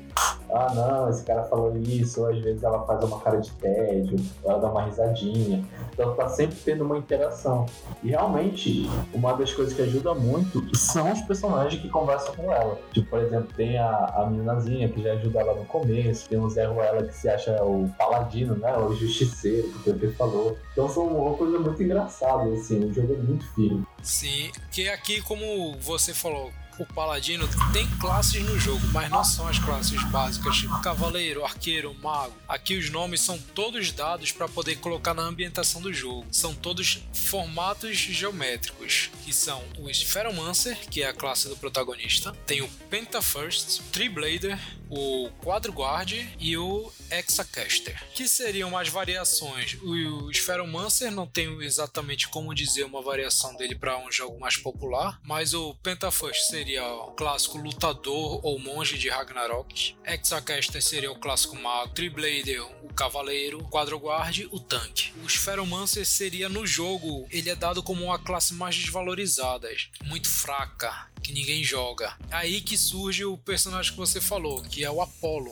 ah 0.51 0.74
não, 0.74 1.10
esse 1.10 1.24
cara 1.24 1.44
falou 1.44 1.75
isso, 1.77 2.22
ou 2.22 2.27
às 2.27 2.39
vezes 2.39 2.63
ela 2.63 2.86
faz 2.86 3.03
uma 3.03 3.20
cara 3.20 3.38
de 3.38 3.51
tédio, 3.51 4.18
ela 4.44 4.60
dá 4.60 4.72
uma 4.72 4.84
risadinha. 4.84 5.63
Então 5.94 6.15
tá 6.15 6.27
sempre 6.29 6.58
tendo 6.63 6.84
uma 6.84 6.98
interação. 6.98 7.65
E 8.03 8.10
realmente, 8.10 8.89
uma 9.13 9.34
das 9.34 9.53
coisas 9.53 9.74
que 9.74 9.82
ajuda 9.82 10.13
muito 10.13 10.75
são 10.75 11.12
os 11.12 11.22
personagens 11.22 11.82
que 11.82 11.89
conversam 11.89 12.36
com 12.36 12.51
ela. 12.51 12.77
Tipo, 12.94 13.10
por 13.10 13.20
exemplo, 13.20 13.50
tem 13.56 13.77
a, 13.77 14.06
a 14.15 14.25
meninazinha 14.29 14.89
que 14.89 15.01
já 15.01 15.13
ajuda 15.13 15.39
ela 15.39 15.53
no 15.56 15.65
começo, 15.65 16.27
tem 16.27 16.39
o 16.39 16.50
Zé 16.50 16.65
Ruela 16.65 17.03
que 17.03 17.15
se 17.15 17.29
acha 17.29 17.63
o 17.63 17.89
paladino, 17.98 18.56
né? 18.56 18.75
O 18.77 18.94
justiceiro, 18.94 19.70
que 19.84 19.89
o 19.89 19.94
Pepe 19.94 20.13
falou. 20.13 20.58
Então 20.72 20.88
são 20.89 21.08
uma 21.08 21.36
coisa 21.36 21.60
muito 21.60 21.82
engraçada, 21.82 22.44
assim, 22.53 22.86
o 22.86 22.94
jogo 22.94 23.13
é 23.13 23.18
muito 23.18 23.46
firme. 23.53 23.86
Sim, 24.01 24.51
que 24.72 24.88
aqui, 24.89 25.22
como 25.22 25.75
você 25.79 26.13
falou, 26.13 26.51
o 26.80 26.86
paladino 26.86 27.48
tem 27.74 27.86
classes 27.98 28.42
no 28.44 28.58
jogo, 28.58 28.86
mas 28.94 29.10
não 29.10 29.24
são 29.24 29.48
as 29.48 29.60
classes 29.60 30.02
básicas, 30.06 30.56
tipo 30.56 30.82
cavaleiro, 30.82 31.44
arqueiro, 31.44 31.94
mago. 31.96 32.34
Aqui 32.48 32.78
os 32.78 32.90
nomes 32.90 33.20
são 33.22 33.38
todos 33.38 33.92
dados 33.92 34.32
para 34.32 34.48
poder 34.48 34.78
colocar 34.78 35.14
na 35.14 35.24
ambientação 35.24 35.82
do 35.82 35.94
jogo. 35.94 36.26
São 36.32 36.56
todos 36.56 37.04
formatos 37.14 37.98
geométricos, 37.98 39.12
que 39.26 39.34
são 39.34 39.62
o 39.78 39.90
Spheromancer, 39.90 40.78
que 40.90 41.04
é 41.04 41.08
a 41.08 41.14
classe 41.14 41.50
do 41.50 41.58
protagonista, 41.58 42.32
tem 42.46 42.62
o 42.62 42.70
Pentafirst, 42.90 43.82
Triblader, 43.92 44.58
o 44.90 45.30
Quadro 45.44 45.72
Guard 45.72 46.14
e 46.40 46.58
o 46.58 46.92
Hexacaster, 47.12 48.02
que 48.14 48.28
seriam 48.28 48.76
as 48.78 48.90
variações. 48.90 49.78
O 49.84 50.32
Spheromancer 50.32 51.12
não 51.12 51.28
tenho 51.28 51.62
exatamente 51.62 52.28
como 52.28 52.56
dizer 52.56 52.86
uma 52.86 53.02
variação 53.02 53.56
dele 53.56 53.76
para 53.76 53.98
um 54.00 54.12
jogo 54.12 54.40
mais 54.40 54.58
popular, 54.58 55.20
mas 55.24 55.54
o 55.54 55.76
Pentafirst 55.76 56.50
seria 56.50 56.69
o 56.78 57.12
clássico 57.12 57.58
lutador 57.58 58.40
ou 58.44 58.60
monge 58.60 58.98
de 58.98 59.10
Ragnarok, 59.10 59.96
Hexacaster 60.06 60.82
seria 60.82 61.12
o 61.12 61.16
clássico 61.16 61.56
mago, 61.56 61.94
Triblader 61.94 62.64
o 62.84 62.94
cavaleiro, 62.94 63.64
Quadro 63.70 63.98
Guard 63.98 64.48
o 64.52 64.60
tanque. 64.60 65.12
O 65.24 65.28
Spheromancer 65.28 66.06
seria 66.06 66.50
no 66.50 66.68
jogo, 66.68 67.28
ele 67.32 67.50
é 67.50 67.56
dado 67.56 67.82
como 67.82 68.04
uma 68.06 68.20
classe 68.20 68.54
mais 68.54 68.76
desvalorizada, 68.76 69.70
muito 70.06 70.30
fraca, 70.30 71.09
que 71.24 71.32
ninguém 71.32 71.64
joga. 71.64 72.16
Aí 72.32 72.62
que 72.62 72.78
surge 72.78 73.26
o 73.26 73.38
personagem 73.38 73.92
que 73.92 73.98
você 73.98 74.20
falou, 74.22 74.62
que 74.62 74.84
é 74.84 74.92
o 74.92 75.02
Apollo, 75.02 75.52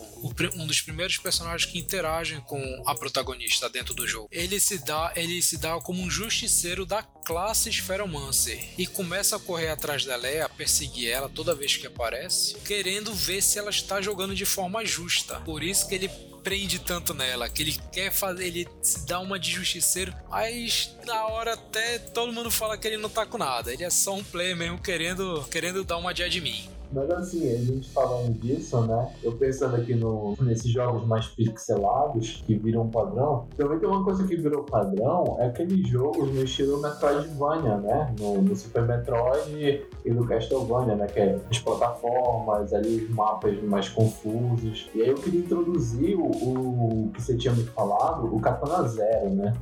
um 0.56 0.68
dos 0.68 0.82
primeiros 0.82 1.18
personagens 1.18 1.70
que 1.70 1.80
interagem 1.80 2.40
com 2.42 2.84
a 2.86 2.96
protagonista 2.96 3.70
dentro 3.70 3.94
do 3.94 4.08
jogo. 4.08 4.30
Ele 4.32 4.60
se 4.60 4.78
dá, 4.80 5.12
ele 5.16 5.42
se 5.42 5.58
dá 5.58 5.80
como 5.80 6.02
um 6.02 6.10
justiceiro 6.10 6.86
da 6.86 7.04
classe 7.04 7.72
Spheromancer 7.72 8.70
e 8.78 8.88
começa 8.88 9.36
a 9.36 9.40
correr 9.40 9.70
atrás 9.70 10.06
da 10.06 10.16
Leia, 10.16 10.46
a 10.46 10.50
perseguir 10.50 11.10
ela 11.10 11.30
toda 11.30 11.56
vez 11.56 11.76
que 11.76 11.88
aparece, 11.88 12.56
querendo 12.66 13.14
ver 13.14 13.42
se 13.42 13.60
ela 13.60 13.70
está 13.70 14.02
jogando 14.02 14.34
de 14.34 14.46
forma 14.46 14.86
justa. 14.86 15.40
Por 15.42 15.64
isso 15.64 15.88
que 15.88 15.96
ele 15.96 16.10
prende 16.48 16.80
tanto 16.80 17.14
nela, 17.14 17.50
que 17.50 17.62
ele 17.62 17.78
quer 17.92 18.10
fazer, 18.10 18.48
ele 18.48 18.70
se 18.82 19.06
dá 19.06 19.20
uma 19.20 19.38
de 19.38 19.52
justiceiro, 19.52 20.14
mas 20.30 20.96
na 21.06 21.28
hora 21.28 21.56
até 21.56 22.00
todo 22.00 22.32
mundo 22.32 22.50
fala 22.50 22.78
que 22.78 22.88
ele 22.88 22.96
não 22.96 23.10
tá 23.10 23.26
com 23.26 23.38
nada, 23.38 23.74
ele 23.74 23.84
é 23.84 23.90
só 23.90 24.16
um 24.16 24.24
player 24.24 24.56
mesmo 24.56 24.80
querendo, 24.80 25.46
querendo 25.52 25.84
dar 25.84 25.98
uma 25.98 26.14
de 26.14 26.24
admin. 26.24 26.70
Mas 26.98 27.12
assim, 27.12 27.54
a 27.54 27.58
gente 27.58 27.92
falando 27.92 28.34
disso, 28.40 28.82
né? 28.82 29.14
Eu 29.22 29.34
pensando 29.34 29.76
aqui 29.76 29.94
no, 29.94 30.36
nesses 30.42 30.72
jogos 30.72 31.06
mais 31.06 31.28
pixelados 31.28 32.44
que 32.44 32.56
viram 32.56 32.90
padrão, 32.90 33.48
também 33.56 33.78
tem 33.78 33.88
uma 33.88 34.04
coisa 34.04 34.26
que 34.26 34.36
virou 34.36 34.64
padrão, 34.64 35.38
é 35.40 35.46
aqueles 35.46 35.88
jogos 35.88 36.34
no 36.34 36.44
estilo 36.44 36.82
Metroidvania, 36.82 37.78
né? 37.78 38.16
No, 38.20 38.42
no 38.42 38.56
Super 38.56 38.82
Metroid 38.88 39.86
e 40.04 40.10
no 40.10 40.26
Castlevania, 40.26 40.96
né? 40.96 41.06
Que 41.06 41.20
é 41.20 41.40
as 41.52 41.60
plataformas, 41.60 42.74
ali 42.74 43.04
os 43.04 43.10
mapas 43.12 43.62
mais 43.62 43.88
confusos. 43.90 44.90
E 44.96 45.04
aí 45.04 45.10
eu 45.10 45.16
queria 45.16 45.42
introduzir 45.42 46.18
o, 46.18 46.26
o 46.26 47.12
que 47.14 47.22
você 47.22 47.38
tinha 47.38 47.54
me 47.54 47.64
falado, 47.64 48.26
o 48.26 48.42
Katana 48.42 48.88
Zero, 48.88 49.30
né? 49.36 49.54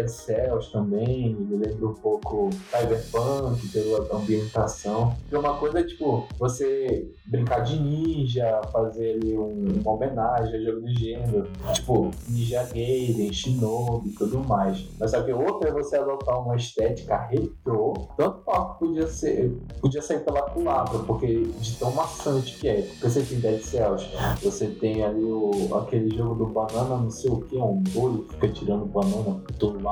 Dead 0.00 0.08
Cells 0.08 0.72
também, 0.72 1.34
me 1.34 1.56
lembra 1.56 1.88
um 1.88 1.94
pouco 1.94 2.50
Cyberpunk 2.70 3.68
pela 3.68 4.16
ambientação. 4.16 5.14
E 5.30 5.36
uma 5.36 5.58
coisa 5.58 5.80
é, 5.80 5.84
tipo, 5.84 6.26
você 6.38 7.10
brincar 7.26 7.60
de 7.60 7.78
ninja, 7.78 8.60
fazer 8.72 9.14
ali 9.14 9.36
um, 9.36 9.80
uma 9.80 9.92
homenagem 9.92 10.54
a 10.54 10.64
jogo 10.64 10.80
do 10.80 10.90
gênero, 10.90 11.46
tipo, 11.74 12.10
Ninja 12.28 12.62
Gaiden, 12.72 13.32
Shinobi 13.32 14.10
e 14.10 14.12
tudo 14.12 14.40
mais. 14.40 14.86
Mas 14.98 15.10
só 15.10 15.22
que 15.22 15.32
outra 15.32 15.68
é 15.68 15.72
você 15.72 15.96
adotar 15.96 16.40
uma 16.40 16.56
estética 16.56 17.16
retrô, 17.16 17.94
tanto 18.16 18.40
que 18.40 18.78
podia 18.78 19.06
ser, 19.06 19.56
podia 19.80 20.02
sair 20.02 20.20
pela 20.20 20.42
culatra, 20.42 20.98
porque 21.00 21.44
de 21.44 21.78
tão 21.78 21.92
maçante 21.92 22.58
que 22.58 22.68
é. 22.68 22.82
Porque 22.82 23.08
você 23.08 23.22
tem 23.22 23.40
Dead 23.40 23.60
Cells, 23.60 24.08
você 24.42 24.66
tem 24.66 25.04
ali 25.04 25.24
o, 25.24 25.50
aquele 25.76 26.14
jogo 26.16 26.34
do 26.34 26.46
banana, 26.46 26.96
não 26.96 27.10
sei 27.10 27.30
o 27.30 27.40
que, 27.42 27.56
um 27.56 27.82
bolo 27.92 28.24
que 28.24 28.34
fica 28.34 28.48
tirando 28.48 28.86
banana 28.86 29.40
por 29.46 29.54
todo 29.56 29.82
lado, 29.82 29.89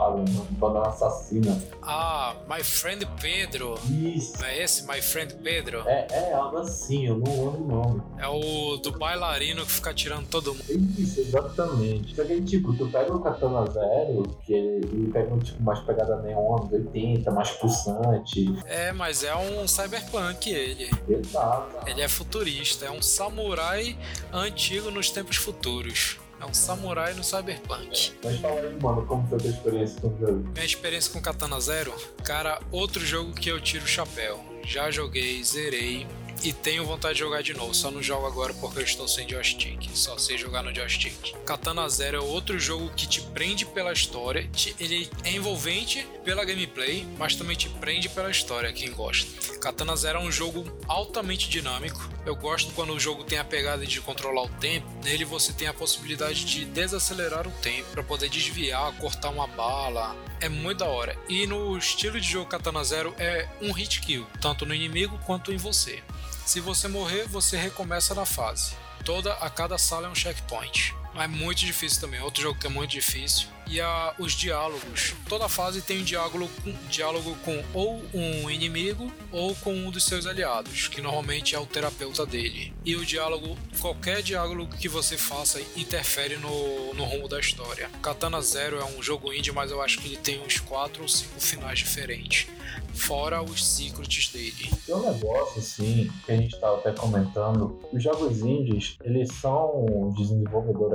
assassina. 0.89 1.61
Ah, 1.83 2.35
My 2.49 2.63
Friend 2.63 3.07
Pedro. 3.21 3.75
Isso. 3.89 4.39
Não 4.39 4.47
é 4.47 4.63
esse, 4.63 4.87
My 4.87 5.01
Friend 5.01 5.35
Pedro? 5.35 5.83
É, 5.87 6.07
é 6.11 6.33
algo 6.33 6.59
assim, 6.59 7.07
eu 7.07 7.19
não 7.19 7.29
não 7.29 7.45
lembro 7.45 7.63
o 7.63 7.69
nome. 7.69 8.03
É 8.19 8.27
o 8.27 8.77
do 8.79 8.93
bailarino 8.93 9.65
que 9.65 9.73
fica 9.73 9.93
tirando 9.95 10.27
todo 10.29 10.55
mundo. 10.55 10.65
Isso, 10.99 11.21
exatamente. 11.21 12.15
Só 12.15 12.25
que, 12.25 12.41
tipo, 12.43 12.75
tu 12.77 12.87
pega 12.89 13.15
o 13.15 13.21
Katana 13.21 13.71
Zero, 13.71 14.23
que 14.45 14.53
ele, 14.53 15.11
pega 15.13 15.33
um 15.35 15.39
tipo 15.39 15.63
mais 15.63 15.81
pegada 15.81 16.17
neon 16.23 16.57
anos 16.57 16.73
80, 16.73 17.31
mais 17.31 17.51
pulsante. 17.51 18.47
É, 18.67 18.93
mas 18.93 19.23
é 19.23 19.35
um 19.37 19.67
cyberpunk 19.69 20.51
ele. 20.51 20.91
Exato. 21.09 21.89
Ele 21.89 22.01
é 22.01 22.09
futurista, 22.09 22.87
é 22.87 22.91
um 22.91 23.03
samurai 23.03 23.97
antigo 24.33 24.91
nos 24.91 25.11
tempos 25.11 25.37
futuros. 25.37 26.19
É 26.41 26.47
um 26.47 26.55
samurai 26.55 27.15
no 27.15 27.25
cyberpunk. 27.25 28.13
Mas 28.23 28.39
fala 28.41 28.61
aí, 28.61 28.79
mano, 28.81 29.05
como 29.07 29.27
foi 29.29 29.39
a 29.39 29.41
tua 29.41 29.51
experiência 29.51 30.01
com 30.01 30.09
o 30.09 30.19
jogo? 30.19 30.49
Minha 30.55 30.65
experiência 30.65 31.13
com 31.13 31.21
Katana 31.21 31.61
Zero? 31.61 31.93
Cara, 32.25 32.61
outro 32.71 33.05
jogo 33.05 33.33
que 33.33 33.51
eu 33.51 33.61
tiro 33.61 33.85
o 33.85 33.89
chapéu. 33.89 34.45
Já 34.65 34.91
joguei, 34.91 35.43
zerei 35.43 36.07
e 36.43 36.53
tenho 36.53 36.85
vontade 36.85 37.15
de 37.15 37.21
jogar 37.21 37.43
de 37.43 37.55
novo. 37.55 37.75
Só 37.75 37.91
não 37.91 38.03
jogo 38.03 38.27
agora 38.27 38.55
porque 38.55 38.79
eu 38.79 38.85
estou 38.85 39.09
sem 39.09 39.29
joystick. 39.29 39.89
Só 39.95 40.17
sei 40.17 40.39
jogar 40.39 40.63
no 40.63 40.75
joystick. 40.75 41.35
Katana 41.45 41.89
Zero 41.89 42.19
é 42.19 42.21
outro 42.21 42.59
jogo 42.59 42.91
que 42.91 43.09
te 43.09 43.21
prende 43.21 43.67
pela 43.67 43.93
história. 43.93 44.49
Ele 44.79 45.11
é 45.25 45.33
envolvente 45.33 46.07
pela 46.29 46.45
gameplay, 46.45 47.09
mas 47.17 47.35
também 47.35 47.57
te 47.57 47.71
prende 47.71 48.07
pela 48.07 48.31
história, 48.31 48.71
quem 48.71 48.93
gosta. 48.93 49.59
Katana 49.61 49.97
Zero 49.97 50.19
é 50.19 50.23
um 50.23 50.31
jogo 50.31 50.71
altamente 50.87 51.49
dinâmico. 51.49 52.07
Eu 52.27 52.37
gosto 52.37 52.71
quando 52.75 52.93
o 52.93 53.01
jogo 53.01 53.25
tem 53.25 53.39
a 53.39 53.45
pegada 53.45 53.87
de 53.87 53.99
controlar 54.03 54.43
o 54.43 54.49
tempo. 54.61 54.87
Nele 55.03 55.25
você 55.25 55.55
tem 55.55 55.67
a 55.67 55.73
possibilidade 55.73 56.45
de 56.45 56.67
desacelerar 56.67 57.49
o 57.49 57.51
tempo 57.63 57.89
para 57.93 58.03
poder 58.03 58.29
desviar, 58.29 58.93
cortar 58.99 59.31
uma 59.31 59.47
bala. 59.47 60.15
É 60.39 60.51
muito 60.51 60.81
da 60.81 60.87
hora. 60.87 61.17
E 61.31 61.47
no 61.47 61.79
estilo 61.79 62.21
de 62.21 62.29
jogo 62.29 62.51
Katana 62.51 62.85
Zero 62.85 63.15
é 63.19 63.49
um 63.63 63.73
hit 63.73 64.03
kill, 64.03 64.27
tanto 64.39 64.67
no 64.67 64.75
inimigo 64.75 65.19
quanto 65.25 65.51
em 65.51 65.57
você. 65.57 66.03
Se 66.45 66.61
você 66.61 66.89
morrer, 66.89 67.27
você 67.27 67.57
recomeça 67.57 68.15
na 68.15 68.27
fase. 68.27 68.75
Toda 69.03 69.33
a 69.33 69.49
cada 69.49 69.79
sala 69.79 70.09
é 70.09 70.11
um 70.11 70.15
checkpoint. 70.15 70.95
É 71.15 71.27
muito 71.27 71.59
difícil 71.59 72.01
também. 72.01 72.21
Outro 72.21 72.43
jogo 72.43 72.59
que 72.59 72.67
é 72.67 72.71
muito 72.71 72.91
difícil. 72.91 73.49
E 73.67 73.81
a, 73.81 74.15
os 74.19 74.33
diálogos. 74.33 75.15
Toda 75.29 75.49
fase 75.49 75.83
tem 75.83 76.01
um 76.01 76.05
diálogo, 76.05 76.49
diálogo 76.89 77.37
com 77.45 77.63
ou 77.75 78.03
um 78.15 78.49
inimigo 78.49 79.13
ou 79.31 79.55
com 79.57 79.75
um 79.75 79.91
dos 79.91 80.05
seus 80.05 80.27
aliados, 80.27 80.89
que 80.89 81.03
normalmente 81.03 81.55
é 81.55 81.59
o 81.59 81.67
terapeuta 81.67 82.25
dele. 82.25 82.73
E 82.85 82.97
o 82.97 83.05
diálogo, 83.05 83.59
qualquer 83.81 84.23
diálogo 84.23 84.69
que 84.69 84.89
você 84.89 85.19
faça, 85.19 85.61
interfere 85.77 86.37
no, 86.37 86.95
no 86.95 87.05
rumo 87.05 87.29
da 87.29 87.39
história. 87.39 87.91
Katana 88.03 88.41
Zero 88.41 88.79
é 88.79 88.85
um 88.85 89.03
jogo 89.03 89.33
indie, 89.33 89.53
mas 89.53 89.71
eu 89.71 89.83
acho 89.83 89.99
que 89.99 90.09
ele 90.09 90.17
tem 90.17 90.41
uns 90.41 90.59
4 90.61 91.03
ou 91.03 91.09
5 91.09 91.41
finais 91.41 91.81
diferentes 91.81 92.49
fora 92.99 93.43
os 93.43 93.65
secrets 93.65 94.31
dele. 94.33 94.71
Tem 94.85 94.95
um 94.95 95.11
negócio, 95.11 95.61
assim, 95.61 96.11
que 96.27 96.33
a 96.33 96.37
gente 96.37 96.55
estava 96.55 96.79
até 96.79 96.93
comentando, 96.93 97.79
os 97.93 98.03
jogos 98.03 98.41
indies, 98.41 98.97
eles 99.03 99.33
são 99.35 100.13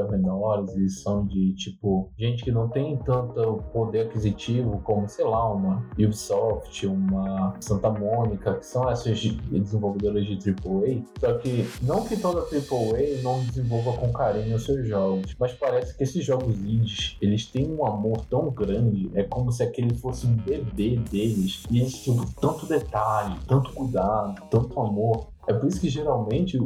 menores, 0.10 0.76
eles 0.76 1.02
são 1.02 1.26
de, 1.26 1.54
tipo, 1.56 2.12
gente 2.18 2.44
que 2.44 2.52
não 2.52 2.70
tem 2.70 2.98
tanto 2.98 3.64
poder 3.72 4.08
aquisitivo 4.08 4.80
como, 4.84 5.08
sei 5.08 5.26
lá, 5.26 5.52
uma 5.52 5.86
Ubisoft, 5.94 6.86
uma 6.86 7.56
Santa 7.60 7.90
Mônica, 7.90 8.56
que 8.56 8.66
são 8.66 8.90
essas 8.90 9.22
desenvolvedoras 9.22 10.26
de 10.26 10.50
AAA, 10.50 11.04
só 11.20 11.38
que 11.38 11.68
não 11.82 12.04
que 12.04 12.18
toda 12.18 12.42
AAA 12.42 13.22
não 13.22 13.44
desenvolva 13.44 13.94
com 13.94 14.12
carinho 14.12 14.56
os 14.56 14.66
seus 14.66 14.88
jogos, 14.88 15.36
mas 15.40 15.54
parece 15.54 15.96
que 15.96 16.04
esses 16.04 16.24
jogos 16.24 16.56
indies, 16.60 17.18
eles 17.22 17.46
têm 17.46 17.72
um 17.72 17.86
amor 17.86 18.22
tão 18.30 18.50
grande, 18.50 19.10
é 19.14 19.24
como 19.24 19.52
se 19.52 19.64
aquele 19.64 19.94
fosse 19.96 20.26
um 20.26 20.36
bebê 20.36 20.98
deles, 21.10 21.64
e 21.70 21.80
eles 21.80 21.94
tinham 22.04 22.26
tanto 22.40 22.66
detalhe, 22.66 23.36
tanto 23.48 23.74
cuidado, 23.74 24.42
tanto 24.50 24.80
amor. 24.80 25.28
É 25.48 25.54
por 25.54 25.68
isso 25.68 25.82
que 25.82 25.90
geralmente 25.90 26.58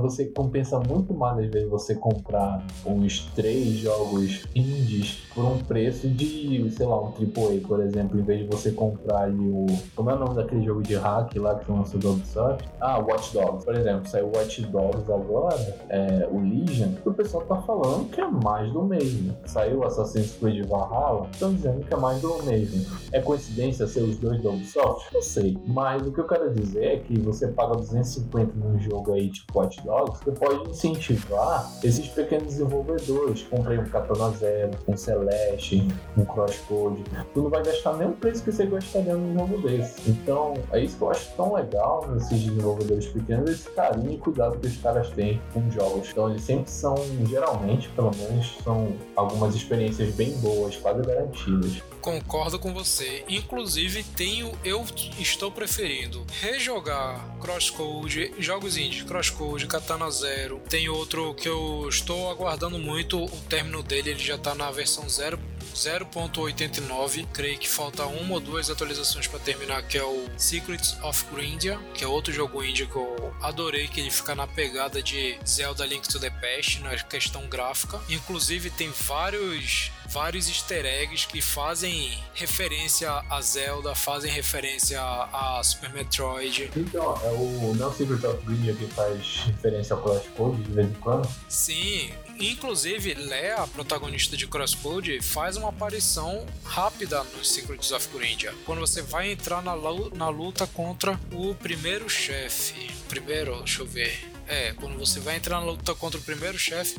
você 0.00 0.26
compensa 0.26 0.78
muito 0.80 1.12
mais 1.14 1.38
às 1.38 1.50
vezes 1.50 1.68
você 1.68 1.94
comprar 1.94 2.64
uns 2.86 3.26
três 3.34 3.74
jogos 3.74 4.44
indies 4.54 5.22
por 5.34 5.44
um 5.44 5.58
preço 5.58 6.08
de, 6.08 6.70
sei 6.70 6.86
lá, 6.86 7.00
um 7.00 7.06
AAA, 7.08 7.66
por 7.66 7.80
exemplo, 7.80 8.18
em 8.18 8.22
vez 8.22 8.40
de 8.40 8.46
você 8.46 8.70
comprar 8.70 9.22
ali 9.22 9.38
o. 9.38 9.66
Como 9.94 10.10
é 10.10 10.14
o 10.14 10.18
nome 10.18 10.34
daquele 10.34 10.64
jogo 10.64 10.82
de 10.82 10.94
hack 10.94 11.34
lá 11.36 11.54
que 11.56 11.70
lançou 11.70 11.98
do 11.98 12.12
Ubisoft? 12.12 12.68
Ah, 12.80 12.98
Watch 12.98 13.32
Dogs. 13.32 13.64
Por 13.64 13.74
exemplo, 13.74 14.08
saiu 14.08 14.30
Watch 14.34 14.62
Dogs 14.66 15.10
agora, 15.10 15.76
é, 15.88 16.28
o 16.30 16.40
Legion, 16.40 16.90
o 17.04 17.12
pessoal 17.12 17.44
tá 17.44 17.56
falando 17.62 18.08
que 18.10 18.20
é 18.20 18.28
mais 18.28 18.70
do 18.72 18.82
mesmo. 18.84 19.36
Saiu 19.46 19.84
Assassin's 19.84 20.36
Creed 20.36 20.66
Valhalla, 20.66 21.28
estão 21.32 21.54
dizendo 21.54 21.84
que 21.84 21.92
é 21.92 21.96
mais 21.96 22.20
do 22.20 22.42
mesmo. 22.42 22.84
É 23.12 23.20
coincidência 23.20 23.86
ser 23.86 24.02
os 24.02 24.16
dois 24.18 24.42
da 24.42 24.50
Ubisoft? 24.50 25.12
Não 25.12 25.22
sei. 25.22 25.56
Mas 25.66 26.02
o 26.06 26.12
que 26.12 26.20
eu 26.20 26.26
quero 26.26 26.52
dizer 26.52 26.84
é 26.84 26.96
que 26.98 27.18
você 27.18 27.48
paga 27.48 27.76
250 27.76 28.52
num 28.56 28.78
jogo 28.78 29.12
aí 29.12 29.30
tipo 29.30 29.58
Watch 29.58 29.81
Dogs, 29.84 30.20
você 30.24 30.32
pode 30.32 30.70
incentivar 30.70 31.70
esses 31.82 32.08
pequenos 32.08 32.48
desenvolvedores. 32.48 33.42
Comprei 33.42 33.78
um 33.78 33.84
Katana 33.84 34.30
Zero, 34.30 34.70
um 34.86 34.96
Celeste, 34.96 35.86
um 36.16 36.24
Crosscode. 36.24 37.02
Tu 37.34 37.42
não 37.42 37.50
vai 37.50 37.62
gastar 37.62 37.96
nem 37.96 38.08
o 38.08 38.12
preço 38.12 38.42
que 38.42 38.52
você 38.52 38.66
gastaria 38.66 39.14
num 39.14 39.34
jogo 39.38 39.58
desse. 39.66 40.10
Então, 40.10 40.54
é 40.72 40.80
isso 40.80 40.96
que 40.96 41.02
eu 41.02 41.10
acho 41.10 41.30
tão 41.36 41.54
legal 41.54 42.08
nesses 42.10 42.40
desenvolvedores 42.40 43.06
pequenos, 43.06 43.50
esse 43.50 43.70
carinho 43.70 44.12
e 44.12 44.18
cuidado 44.18 44.58
que 44.58 44.66
os 44.66 44.76
caras 44.78 45.08
têm 45.10 45.40
com 45.52 45.70
jogos. 45.70 46.08
Então, 46.10 46.30
eles 46.30 46.42
sempre 46.42 46.70
são, 46.70 46.94
geralmente, 47.28 47.88
pelo 47.90 48.10
menos, 48.16 48.58
são 48.62 48.92
algumas 49.16 49.54
experiências 49.54 50.14
bem 50.14 50.32
boas, 50.38 50.76
quase 50.76 51.02
garantidas. 51.02 51.82
Concordo 52.00 52.58
com 52.58 52.74
você. 52.74 53.24
Inclusive, 53.28 54.02
tenho, 54.02 54.50
eu 54.64 54.84
estou 55.20 55.52
preferindo 55.52 56.26
rejogar 56.40 57.24
Crosscode, 57.40 58.32
jogos 58.38 58.76
indie, 58.76 59.04
Crosscode, 59.04 59.68
Katana 59.72 60.10
Zero. 60.10 60.60
Tem 60.68 60.90
outro 60.90 61.32
que 61.32 61.48
eu 61.48 61.88
estou 61.88 62.30
aguardando 62.30 62.78
muito, 62.78 63.24
o 63.24 63.40
término 63.48 63.82
dele, 63.82 64.10
ele 64.10 64.18
já 64.18 64.34
está 64.34 64.54
na 64.54 64.70
versão 64.70 65.08
0 65.08 65.38
0.89. 65.74 67.26
Creio 67.32 67.58
que 67.58 67.68
falta 67.68 68.06
uma 68.06 68.34
ou 68.34 68.40
duas 68.40 68.70
atualizações 68.70 69.26
para 69.26 69.40
terminar, 69.40 69.82
que 69.82 69.98
é 69.98 70.04
o 70.04 70.26
Secrets 70.36 70.96
of 71.02 71.24
Grindia, 71.32 71.78
que 71.94 72.04
é 72.04 72.06
outro 72.06 72.32
jogo 72.32 72.62
indie 72.62 72.86
que 72.86 72.96
eu 72.96 73.34
adorei, 73.40 73.88
que 73.88 74.00
ele 74.00 74.10
fica 74.10 74.34
na 74.34 74.46
pegada 74.46 75.02
de 75.02 75.38
Zelda 75.46 75.84
Link 75.84 76.08
to 76.08 76.18
the 76.18 76.30
Past, 76.30 76.80
na 76.80 76.96
questão 76.96 77.46
gráfica. 77.48 78.00
Inclusive 78.08 78.70
tem 78.70 78.90
vários 78.90 79.90
vários 80.12 80.46
easter 80.46 80.84
eggs 80.84 81.26
que 81.26 81.40
fazem 81.40 82.12
referência 82.34 83.10
a 83.30 83.40
Zelda, 83.40 83.94
fazem 83.94 84.30
referência 84.30 85.00
a 85.00 85.60
Super 85.64 85.90
Metroid. 85.92 86.70
Então, 86.76 87.18
é 87.24 87.30
o 87.30 87.74
não 87.74 87.92
Secret 87.92 88.24
of 88.26 88.44
Grindia 88.44 88.74
que 88.74 88.86
faz 88.88 89.44
referência 89.46 89.96
ao 89.96 90.02
Crash 90.02 90.28
Code 90.36 90.62
de 90.62 90.72
vez 90.72 90.90
em 90.90 90.94
quando? 90.94 91.26
Sim, 91.48 92.12
Inclusive, 92.38 93.14
Lea, 93.14 93.66
protagonista 93.72 94.36
de 94.36 94.46
Crosscode, 94.46 95.20
faz 95.20 95.56
uma 95.56 95.68
aparição 95.68 96.46
rápida 96.64 97.22
no 97.36 97.44
Secrets 97.44 97.92
of 97.92 98.08
Grindia. 98.08 98.54
Quando 98.64 98.80
você 98.80 99.02
vai 99.02 99.32
entrar 99.32 99.62
na 99.62 100.28
luta 100.28 100.66
contra 100.66 101.18
o 101.32 101.54
primeiro 101.54 102.08
chefe. 102.08 102.90
Primeiro, 103.08 103.56
deixa 103.58 103.82
eu 103.82 103.86
ver. 103.86 104.31
É, 104.46 104.72
quando 104.72 104.98
você 104.98 105.20
vai 105.20 105.36
entrar 105.36 105.60
na 105.60 105.66
luta 105.66 105.94
contra 105.94 106.18
o 106.18 106.22
primeiro 106.22 106.58
chefe, 106.58 106.98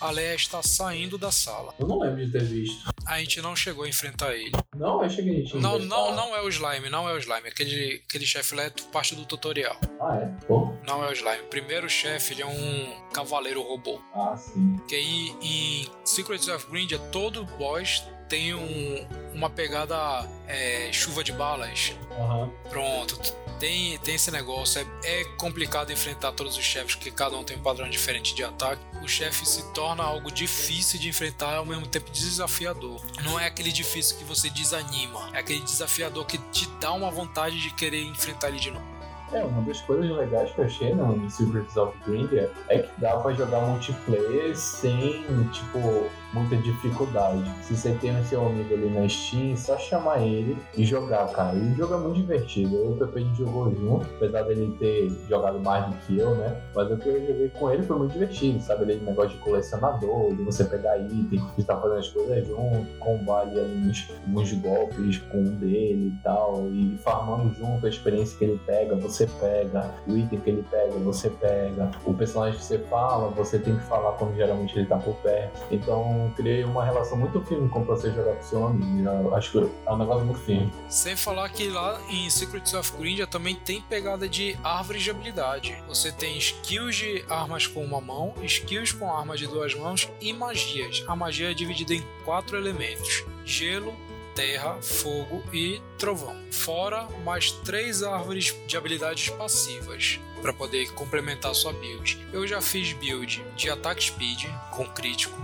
a 0.00 0.10
Leia 0.10 0.34
está 0.34 0.62
saindo 0.62 1.18
da 1.18 1.30
sala. 1.30 1.74
Eu 1.78 1.86
não 1.86 1.98
lembro 1.98 2.24
de 2.24 2.32
ter 2.32 2.44
visto. 2.44 2.84
A 3.06 3.18
gente 3.18 3.40
não 3.40 3.54
chegou 3.54 3.84
a 3.84 3.88
enfrentar 3.88 4.34
ele. 4.34 4.52
Não, 4.76 5.02
eu 5.02 5.10
cheguei 5.10 5.44
a 5.52 5.56
Não, 5.56 5.78
não, 5.78 6.14
não 6.14 6.36
é 6.36 6.42
o 6.42 6.48
Slime, 6.48 6.88
não 6.88 7.08
é 7.08 7.12
o 7.12 7.18
Slime. 7.18 7.48
Aquele, 7.48 8.02
aquele 8.08 8.26
chefe 8.26 8.54
lá 8.54 8.64
é 8.64 8.70
parte 8.92 9.14
do 9.14 9.24
tutorial. 9.24 9.76
Ah, 10.00 10.16
é? 10.16 10.26
Pô. 10.46 10.72
Não 10.86 11.04
é 11.04 11.08
o 11.08 11.12
Slime. 11.12 11.40
O 11.42 11.48
primeiro 11.48 11.88
chefe, 11.88 12.34
ele 12.34 12.42
é 12.42 12.46
um 12.46 13.08
cavaleiro 13.12 13.62
robô. 13.62 14.00
Ah, 14.14 14.36
sim. 14.36 14.76
Que 14.88 14.94
aí 14.94 15.34
em 15.42 15.90
Secrets 16.04 16.48
of 16.48 16.66
Grindia, 16.70 16.98
todo 16.98 17.44
boss 17.58 18.02
tem 18.34 18.52
um, 18.52 19.06
uma 19.32 19.48
pegada 19.48 20.28
é, 20.48 20.88
chuva 20.92 21.22
de 21.22 21.32
balas. 21.32 21.94
Uhum. 22.18 22.50
Pronto 22.68 23.44
tem, 23.60 23.96
tem 23.98 24.16
esse 24.16 24.30
negócio. 24.32 24.84
É, 25.04 25.20
é 25.20 25.24
complicado 25.38 25.92
enfrentar 25.92 26.32
todos 26.32 26.56
os 26.56 26.64
chefes, 26.64 26.96
porque 26.96 27.12
cada 27.12 27.36
um 27.36 27.44
tem 27.44 27.56
um 27.56 27.62
padrão 27.62 27.88
diferente 27.88 28.34
de 28.34 28.42
ataque. 28.42 28.82
O 29.02 29.08
chefe 29.08 29.46
se 29.46 29.72
torna 29.72 30.02
algo 30.02 30.30
difícil 30.32 30.98
de 30.98 31.08
enfrentar 31.08 31.52
e 31.52 31.56
ao 31.56 31.64
mesmo 31.64 31.86
tempo 31.86 32.10
desafiador. 32.10 33.00
Não 33.22 33.38
é 33.38 33.46
aquele 33.46 33.70
difícil 33.70 34.18
que 34.18 34.24
você 34.24 34.50
desanima, 34.50 35.30
é 35.32 35.38
aquele 35.38 35.60
desafiador 35.60 36.26
que 36.26 36.36
te 36.50 36.68
dá 36.80 36.92
uma 36.92 37.10
vontade 37.10 37.60
de 37.60 37.70
querer 37.70 38.02
enfrentar 38.02 38.48
ele 38.48 38.58
de 38.58 38.72
novo. 38.72 38.84
É, 39.32 39.42
uma 39.42 39.62
das 39.62 39.80
coisas 39.80 40.10
legais 40.10 40.50
que 40.52 40.60
eu 40.60 40.64
achei 40.64 40.94
no 40.94 41.30
Secrets 41.30 41.76
of 41.76 41.96
Grindia 42.06 42.50
é 42.68 42.78
que 42.80 43.00
dá 43.00 43.16
pra 43.16 43.32
jogar 43.32 43.60
multiplayer 43.60 44.56
sem, 44.56 45.24
tipo, 45.52 46.10
muita 46.34 46.56
dificuldade. 46.56 47.42
Se 47.62 47.76
você 47.76 47.92
tem 47.92 48.18
o 48.18 48.24
seu 48.24 48.44
amigo 48.44 48.74
ali 48.74 48.90
na 48.90 49.08
Steam, 49.08 49.52
é 49.52 49.56
só 49.56 49.78
chamar 49.78 50.20
ele 50.20 50.56
e 50.76 50.84
jogar, 50.84 51.28
cara. 51.28 51.56
E 51.56 51.72
o 51.72 51.74
jogo 51.76 51.94
é 51.94 51.98
muito 51.98 52.16
divertido. 52.16 52.74
Eu 52.74 52.90
e 52.90 52.94
o 52.94 52.96
Pepe 52.96 53.18
a 53.18 53.22
gente 53.22 53.38
jogou 53.38 53.74
junto, 53.74 54.06
apesar 54.16 54.42
dele 54.42 54.76
ter 54.78 55.08
jogado 55.28 55.60
mais 55.60 55.86
do 55.86 55.96
que 55.98 56.18
eu, 56.18 56.34
né? 56.34 56.60
Mas 56.74 56.90
o 56.90 56.96
que 56.96 57.08
eu 57.08 57.26
joguei 57.26 57.48
com 57.50 57.70
ele 57.70 57.82
foi 57.82 57.98
muito 57.98 58.12
divertido, 58.12 58.60
sabe? 58.60 58.82
Ele 58.82 58.94
é 58.94 58.96
negócio 58.96 59.30
de 59.30 59.38
colecionador, 59.38 60.34
de 60.34 60.42
você 60.42 60.64
pegar 60.64 60.98
item, 60.98 61.40
de 61.54 61.60
estar 61.60 61.76
fazendo 61.76 61.98
as 61.98 62.08
coisas 62.08 62.46
junto, 62.46 62.98
combar 62.98 63.42
ali 63.42 63.60
alguns, 63.60 64.10
alguns 64.26 64.52
golpes 64.54 65.18
com 65.18 65.38
um 65.38 65.54
dele 65.56 66.08
e 66.08 66.22
tal, 66.22 66.66
e 66.70 66.98
farmando 66.98 67.54
junto 67.54 67.86
a 67.86 67.88
experiência 67.88 68.36
que 68.36 68.44
ele 68.44 68.60
pega, 68.66 68.96
você 68.96 69.28
pega, 69.40 69.90
o 70.06 70.16
item 70.16 70.40
que 70.40 70.50
ele 70.50 70.64
pega, 70.70 70.92
você 70.92 71.30
pega, 71.30 71.90
o 72.04 72.12
personagem 72.14 72.58
que 72.58 72.64
você 72.64 72.78
fala, 72.78 73.28
você 73.30 73.58
tem 73.58 73.76
que 73.76 73.84
falar 73.84 74.12
quando 74.12 74.34
geralmente 74.34 74.76
ele 74.76 74.86
tá 74.86 74.96
por 74.96 75.14
perto. 75.16 75.62
Então, 75.70 76.23
criei 76.30 76.64
uma 76.64 76.84
relação 76.84 77.16
muito 77.16 77.40
firme 77.42 77.68
com 77.68 77.84
você 77.84 78.10
jogar 78.10 78.34
com 78.36 78.42
seu 78.42 78.66
amigo. 78.66 79.08
Eu 79.08 79.34
acho 79.34 79.52
que 79.52 79.70
é 79.86 79.92
um 79.92 79.96
negócio 79.96 80.24
muito 80.24 80.40
firme. 80.40 80.72
Sem 80.88 81.16
falar 81.16 81.48
que 81.48 81.68
lá 81.68 82.00
em 82.08 82.28
Secrets 82.30 82.74
of 82.74 82.92
Grindia 82.96 83.26
também 83.26 83.54
tem 83.54 83.80
pegada 83.82 84.28
de 84.28 84.56
árvores 84.62 85.02
de 85.02 85.10
habilidade. 85.10 85.76
Você 85.88 86.12
tem 86.12 86.36
skills 86.38 86.96
de 86.96 87.24
armas 87.28 87.66
com 87.66 87.84
uma 87.84 88.00
mão, 88.00 88.34
skills 88.42 88.92
com 88.92 89.12
armas 89.12 89.38
de 89.38 89.46
duas 89.46 89.74
mãos 89.74 90.10
e 90.20 90.32
magias. 90.32 91.04
A 91.06 91.16
magia 91.16 91.50
é 91.50 91.54
dividida 91.54 91.94
em 91.94 92.02
quatro 92.24 92.56
elementos: 92.56 93.24
gelo, 93.44 93.94
terra, 94.34 94.76
fogo 94.82 95.42
e 95.52 95.80
trovão. 95.98 96.36
Fora 96.50 97.06
mais 97.24 97.50
três 97.50 98.02
árvores 98.02 98.54
de 98.66 98.76
habilidades 98.76 99.30
passivas 99.30 100.20
para 100.42 100.52
poder 100.52 100.92
complementar 100.92 101.54
sua 101.54 101.72
build. 101.72 102.18
Eu 102.32 102.46
já 102.46 102.60
fiz 102.60 102.92
build 102.92 103.42
de 103.56 103.70
ataque 103.70 104.04
speed 104.04 104.44
com 104.72 104.84
crítico, 104.86 105.34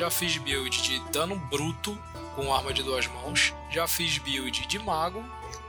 já 0.00 0.08
fiz 0.08 0.38
build 0.38 0.80
de 0.80 0.98
dano 1.10 1.36
bruto 1.36 1.94
com 2.34 2.54
arma 2.54 2.72
de 2.72 2.82
duas 2.82 3.06
mãos. 3.06 3.52
Já 3.70 3.86
fiz 3.86 4.16
build 4.16 4.66
de 4.66 4.78
mago 4.78 5.22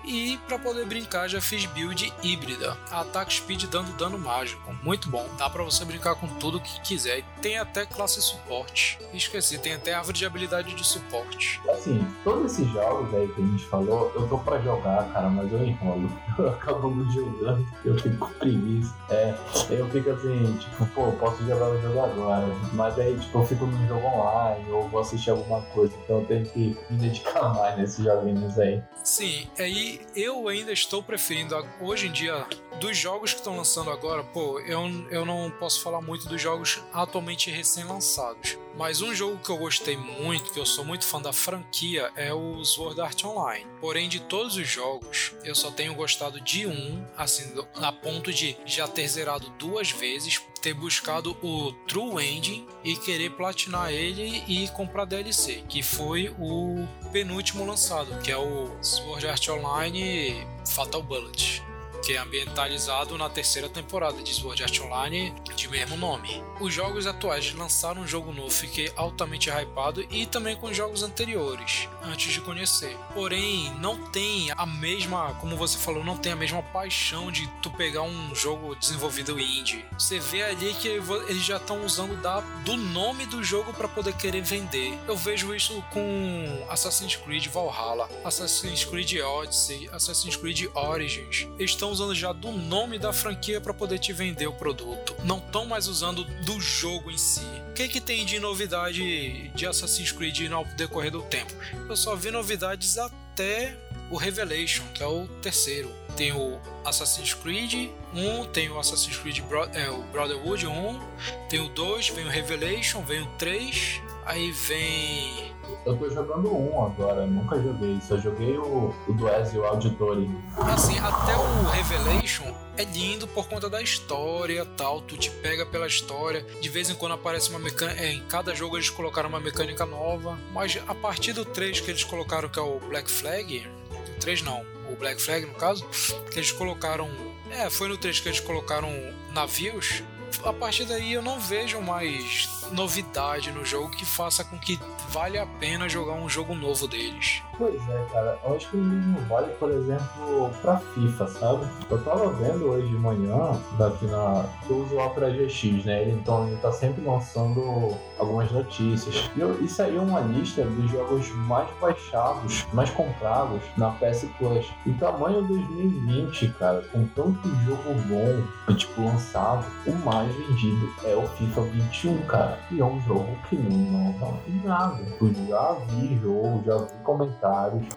e 0.04 0.38
para 0.48 0.58
poder 0.58 0.86
brincar, 0.86 1.28
já 1.28 1.42
fiz 1.42 1.66
build 1.66 2.12
híbrida. 2.24 2.78
Ataque 2.92 3.34
speed 3.34 3.66
dando 3.66 3.92
dano 3.94 4.18
mágico. 4.18 4.74
Muito 4.84 5.10
bom. 5.10 5.28
Dá 5.38 5.50
para 5.50 5.64
você 5.64 5.86
brincar 5.86 6.16
com 6.16 6.28
tudo 6.28 6.60
que 6.60 6.82
quiser. 6.82 7.20
E 7.20 7.26
tem 7.42 7.58
até 7.58 7.86
classe 7.86 8.22
suporte. 8.22 9.00
Esqueci, 9.14 9.58
tem 9.58 9.74
até 9.74 9.94
árvore 9.94 10.18
de 10.18 10.26
habilidade 10.26 10.74
de 10.74 10.86
suporte. 10.86 11.62
Assim, 11.70 12.06
todos 12.24 12.54
esses 12.54 12.72
jogos 12.72 13.14
aí 13.14 13.28
que 13.28 13.42
a 13.42 13.46
gente 13.46 13.66
falou, 13.66 14.12
eu 14.16 14.28
tô 14.28 14.38
para 14.40 14.60
jogar, 14.62 15.12
cara, 15.12 15.30
mas 15.30 15.52
eu 15.52 15.64
enrolo. 15.64 16.10
Eu 16.38 16.50
acabo 16.50 16.90
não 16.90 17.12
jogando, 17.12 17.68
eu 17.84 17.96
fico 18.00 18.18
com 18.18 18.34
preguiça. 18.36 18.96
É, 19.10 19.36
eu 19.70 19.88
fico 19.90 20.10
assim, 20.10 20.58
tipo, 20.58 20.86
pô, 20.88 21.12
posso 21.12 21.46
jogar 21.46 21.70
o 21.70 21.82
jogo 21.82 22.00
agora. 22.00 22.48
Mas 22.74 22.98
aí, 22.98 23.16
tipo, 23.20 23.40
eu 23.40 23.46
fico 23.46 23.66
no 23.66 23.88
jogo 23.88 24.08
online 24.08 24.72
ou 24.72 24.88
vou 24.88 25.02
assistir 25.02 25.30
alguma 25.30 25.62
coisa. 25.62 25.94
Então 26.04 26.20
eu 26.20 26.26
tenho 26.26 26.46
que 26.46 26.78
me 26.90 26.98
dedicar 26.98 27.50
mais 27.54 27.78
nesses 27.78 28.04
joguinhos 28.04 28.58
aí. 28.58 28.82
Sim, 29.04 29.48
aí 29.60 29.91
eu 30.16 30.48
ainda 30.48 30.72
estou 30.72 31.02
preferindo, 31.02 31.56
hoje 31.80 32.08
em 32.08 32.12
dia, 32.12 32.46
dos 32.80 32.98
jogos 32.98 33.34
que 33.34 33.40
estão 33.40 33.58
lançando 33.58 33.90
agora, 33.90 34.24
pô, 34.24 34.60
eu, 34.60 34.82
eu 35.10 35.26
não 35.26 35.52
posso 35.52 35.82
falar 35.82 36.02
muito 36.02 36.28
dos 36.28 36.42
jogos 36.42 36.82
atualmente 36.94 37.50
recém-lançados. 37.50 38.58
Mas 38.82 39.00
um 39.00 39.14
jogo 39.14 39.38
que 39.38 39.52
eu 39.52 39.58
gostei 39.58 39.96
muito, 39.96 40.52
que 40.52 40.60
eu 40.60 40.66
sou 40.66 40.84
muito 40.84 41.06
fã 41.06 41.22
da 41.22 41.32
franquia, 41.32 42.12
é 42.16 42.34
o 42.34 42.66
Sword 42.66 43.00
Art 43.00 43.24
Online. 43.24 43.68
Porém, 43.80 44.10
de 44.10 44.20
todos 44.22 44.56
os 44.56 44.68
jogos, 44.68 45.34
eu 45.44 45.54
só 45.54 45.70
tenho 45.70 45.94
gostado 45.94 46.42
de 46.42 46.66
um, 46.66 47.06
assim, 47.16 47.54
a 47.76 47.92
ponto 47.92 48.34
de 48.34 48.58
já 48.66 48.88
ter 48.88 49.08
zerado 49.08 49.52
duas 49.52 49.92
vezes, 49.92 50.42
ter 50.64 50.74
buscado 50.74 51.38
o 51.44 51.72
True 51.88 52.26
Ending 52.26 52.68
e 52.84 52.98
querer 52.98 53.30
platinar 53.30 53.92
ele 53.92 54.44
e 54.48 54.68
comprar 54.70 55.06
DLC, 55.06 55.64
que 55.70 55.84
foi 55.84 56.34
o 56.40 56.88
penúltimo 57.12 57.64
lançado, 57.64 58.20
que 58.24 58.32
é 58.32 58.38
o 58.38 58.68
Sword 58.82 59.28
Art 59.28 59.48
Online 59.48 60.44
Fatal 60.66 61.04
Bullet 61.04 61.71
que 62.12 62.18
é 62.18 62.20
ambientalizado 62.20 63.18
na 63.18 63.30
terceira 63.30 63.70
temporada 63.70 64.22
de 64.22 64.34
Sword 64.34 64.62
Art 64.64 64.82
Online 64.82 65.34
de 65.56 65.70
mesmo 65.70 65.96
nome. 65.96 66.44
Os 66.60 66.74
jogos 66.74 67.08
atuais 67.08 67.54
lançaram 67.54 68.02
um 68.02 68.08
jogo 68.08 68.34
novo, 68.34 68.50
fiquei 68.50 68.92
altamente 68.98 69.50
hypado 69.50 70.06
e 70.10 70.26
também 70.26 70.58
com 70.58 70.74
jogos 70.74 71.04
anteriores, 71.04 71.88
antes 72.04 72.34
de 72.34 72.42
conhecer. 72.42 72.98
Porém, 73.14 73.74
não 73.80 74.10
tem 74.10 74.52
a 74.58 74.66
mesma, 74.66 75.34
como 75.36 75.56
você 75.56 75.78
falou, 75.78 76.04
não 76.04 76.18
tem 76.18 76.34
a 76.34 76.36
mesma 76.36 76.62
paixão 76.62 77.32
de 77.32 77.48
tu 77.62 77.70
pegar 77.72 78.02
um 78.02 78.36
jogo 78.36 78.76
desenvolvido 78.76 79.40
indie. 79.40 79.86
Você 79.98 80.20
vê 80.20 80.44
ali 80.44 80.74
que 80.74 80.90
eles 80.90 81.46
já 81.46 81.56
estão 81.56 81.86
usando 81.86 82.22
da, 82.22 82.42
do 82.66 82.76
nome 82.76 83.26
do 83.26 83.42
jogo 83.42 83.72
para 83.72 83.88
poder 83.88 84.14
querer 84.18 84.42
vender. 84.42 85.00
Eu 85.08 85.16
vejo 85.16 85.56
isso 85.56 85.82
com 85.92 86.66
Assassin's 86.70 87.16
Creed 87.16 87.48
Valhalla, 87.48 88.10
Assassin's 88.26 88.84
Creed 88.84 89.14
Odyssey, 89.22 89.90
Assassin's 89.94 90.36
Creed 90.36 90.66
Origins. 90.74 91.48
Eles 91.58 91.72
estão 91.72 91.90
já 92.14 92.34
do 92.34 92.52
nome 92.52 92.98
da 92.98 93.14
franquia 93.14 93.62
para 93.62 93.74
poder 93.74 94.00
te 94.00 94.12
vender 94.12 94.48
o 94.48 94.54
produto. 94.54 95.16
Não 95.24 95.38
estão 95.38 95.66
mais 95.66 95.88
usando 95.88 96.24
do 96.46 96.60
jogo 96.60 97.12
em 97.12 97.18
si. 97.18 97.46
O 97.70 97.74
que, 97.74 97.88
que 97.88 98.02
tem 98.02 98.26
de 98.26 98.40
novidade 98.40 99.50
de 99.50 99.66
Assassin's 99.68 100.12
Creed 100.12 100.40
no 100.50 100.66
decorrer 100.76 101.12
do 101.12 101.22
tempo? 101.22 101.54
Eu 101.88 101.96
só 101.96 102.16
vi 102.16 102.32
novidades 102.32 102.98
até 102.98 103.78
o 104.10 104.18
Revelation, 104.18 104.84
que 104.94 105.02
é 105.02 105.08
o 105.08 105.28
terceiro. 105.42 105.90
Tem 106.18 106.34
o 106.34 106.60
Assassin's 106.84 107.34
Creed 107.34 107.90
1, 108.14 108.46
tem 108.52 108.70
o 108.70 108.78
Assassin's 108.78 109.16
Creed 109.16 109.40
Bro 109.42 109.70
é, 109.74 109.90
o 109.90 110.04
Brotherhood 110.04 110.68
1, 110.68 111.00
tem 111.48 111.60
o 111.62 111.70
2, 111.70 112.10
vem 112.10 112.26
o 112.26 112.30
Revelation, 112.30 113.02
vem 113.02 113.22
o 113.22 113.28
3, 113.38 114.02
aí 114.26 114.52
vem 114.52 115.52
eu 115.86 115.98
tô 115.98 116.10
jogando 116.10 116.56
um 116.56 116.86
agora, 116.86 117.26
nunca 117.26 117.60
joguei. 117.62 118.00
Só 118.02 118.18
joguei 118.18 118.58
o, 118.58 118.94
o 119.08 119.14
do 119.14 119.28
Ezio 119.30 119.66
Auditore. 119.66 120.30
Assim, 120.58 120.98
até 121.00 121.36
o 121.36 121.70
Revelation 121.70 122.54
é 122.78 122.84
lindo 122.84 123.28
por 123.28 123.48
conta 123.48 123.70
da 123.70 123.82
história 123.82 124.66
tal. 124.78 125.02
Tu 125.02 125.18
te 125.18 125.30
pega 125.30 125.66
pela 125.66 125.88
história. 125.88 126.46
De 126.60 126.70
vez 126.70 126.90
em 126.90 126.96
quando 126.96 127.14
aparece 127.14 127.50
uma 127.50 127.60
mecânica. 127.60 128.00
É, 128.02 128.12
em 128.12 128.22
cada 128.26 128.54
jogo 128.54 128.78
eles 128.78 128.90
colocaram 128.90 129.30
uma 129.30 129.40
mecânica 129.40 129.86
nova. 129.86 130.38
Mas 130.54 130.80
a 130.88 130.94
partir 130.94 131.34
do 131.34 131.46
3 131.46 131.80
que 131.80 131.90
eles 131.90 132.04
colocaram, 132.04 132.50
que 132.50 132.60
é 132.60 132.62
o 132.62 132.80
Black 132.80 133.10
Flag. 133.10 133.68
O 133.90 134.20
3 134.20 134.44
não, 134.44 134.64
o 134.92 134.96
Black 134.96 135.22
Flag 135.22 135.46
no 135.46 135.56
caso. 135.56 135.86
Que 136.32 136.40
eles 136.40 136.52
colocaram. 136.52 137.10
É, 137.50 137.70
foi 137.70 137.88
no 137.88 137.98
3 137.98 138.20
que 138.20 138.30
eles 138.30 138.40
colocaram 138.40 138.90
navios 139.34 140.04
a 140.46 140.54
partir 140.54 140.86
daí 140.86 141.14
eu 141.14 141.22
não 141.22 141.40
vejo 141.40 141.82
mais 141.82 142.61
novidade 142.72 143.52
no 143.52 143.66
jogo 143.66 143.90
que 143.90 144.06
faça 144.06 144.44
com 144.44 144.58
que 144.58 144.80
vale 145.10 145.38
a 145.38 145.46
pena 145.46 145.90
jogar 145.90 146.14
um 146.14 146.30
jogo 146.30 146.56
novo 146.56 146.88
deles. 146.88 147.44
Pois 147.58 147.82
é, 147.90 148.06
cara. 148.12 148.40
Eu 148.44 148.56
acho 148.56 148.70
que 148.70 148.78
o 148.78 148.80
mesmo 148.80 149.20
vale, 149.28 149.52
por 149.60 149.70
exemplo, 149.70 150.50
pra 150.62 150.78
FIFA, 150.78 151.28
sabe? 151.28 151.68
Eu 151.90 152.04
tava 152.04 152.32
vendo 152.34 152.66
hoje 152.66 152.88
de 152.88 152.96
manhã, 152.96 153.62
daqui 153.78 154.06
na. 154.08 154.46
Eu 154.70 154.78
uso 154.78 154.96
o 154.96 155.06
Opera 155.06 155.30
GX, 155.30 155.86
né? 155.86 156.10
Então 156.10 156.48
ele 156.48 156.58
tá 156.58 156.72
sempre 156.72 157.04
lançando 157.06 157.96
algumas 158.18 158.52
notícias. 158.52 159.30
E 159.36 159.42
eu, 159.42 159.64
isso 159.64 159.82
aí 159.82 159.96
é 159.96 160.00
uma 160.00 160.22
lista 160.22 160.64
dos 160.64 160.90
jogos 160.90 161.30
mais 161.36 161.70
baixados, 161.80 162.66
mais 162.74 162.90
comprados 162.90 163.62
na 163.78 163.92
PS 163.92 164.26
Plus. 164.38 164.66
E 164.86 164.94
tamanho 164.94 165.44
2020, 165.44 166.48
cara, 166.58 166.82
com 166.92 167.06
tanto 167.08 167.48
jogo 167.66 167.94
bom, 168.08 168.74
tipo, 168.76 169.04
lançado, 169.04 169.66
o 169.86 169.92
mais 170.04 170.34
vendido 170.34 170.90
é 171.04 171.16
o 171.16 171.28
FIFA 171.28 171.62
21, 171.62 172.22
cara. 172.24 172.60
E 172.70 172.80
é 172.80 172.86
um 172.86 173.00
jogo 173.02 173.36
que 173.50 173.56
não, 173.56 174.14
tem 174.46 174.62
nada. 174.64 175.02
Eu 175.20 175.34
já 175.48 175.74
vi 175.90 176.18
jogo, 176.18 176.64
já 176.66 176.78
vi 176.78 177.04
comentários 177.04 177.42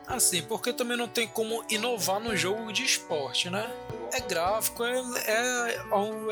Assim, 0.07 0.43
porque 0.43 0.73
também 0.73 0.97
não 0.97 1.09
tem 1.09 1.27
como 1.27 1.65
inovar 1.69 2.21
no 2.21 2.37
jogo 2.37 2.73
de 2.73 2.85
esporte, 2.85 3.51
né? 3.51 3.71
É 4.13 4.21
gráfico, 4.21 4.85
é, 4.85 5.03
é, 5.27 5.81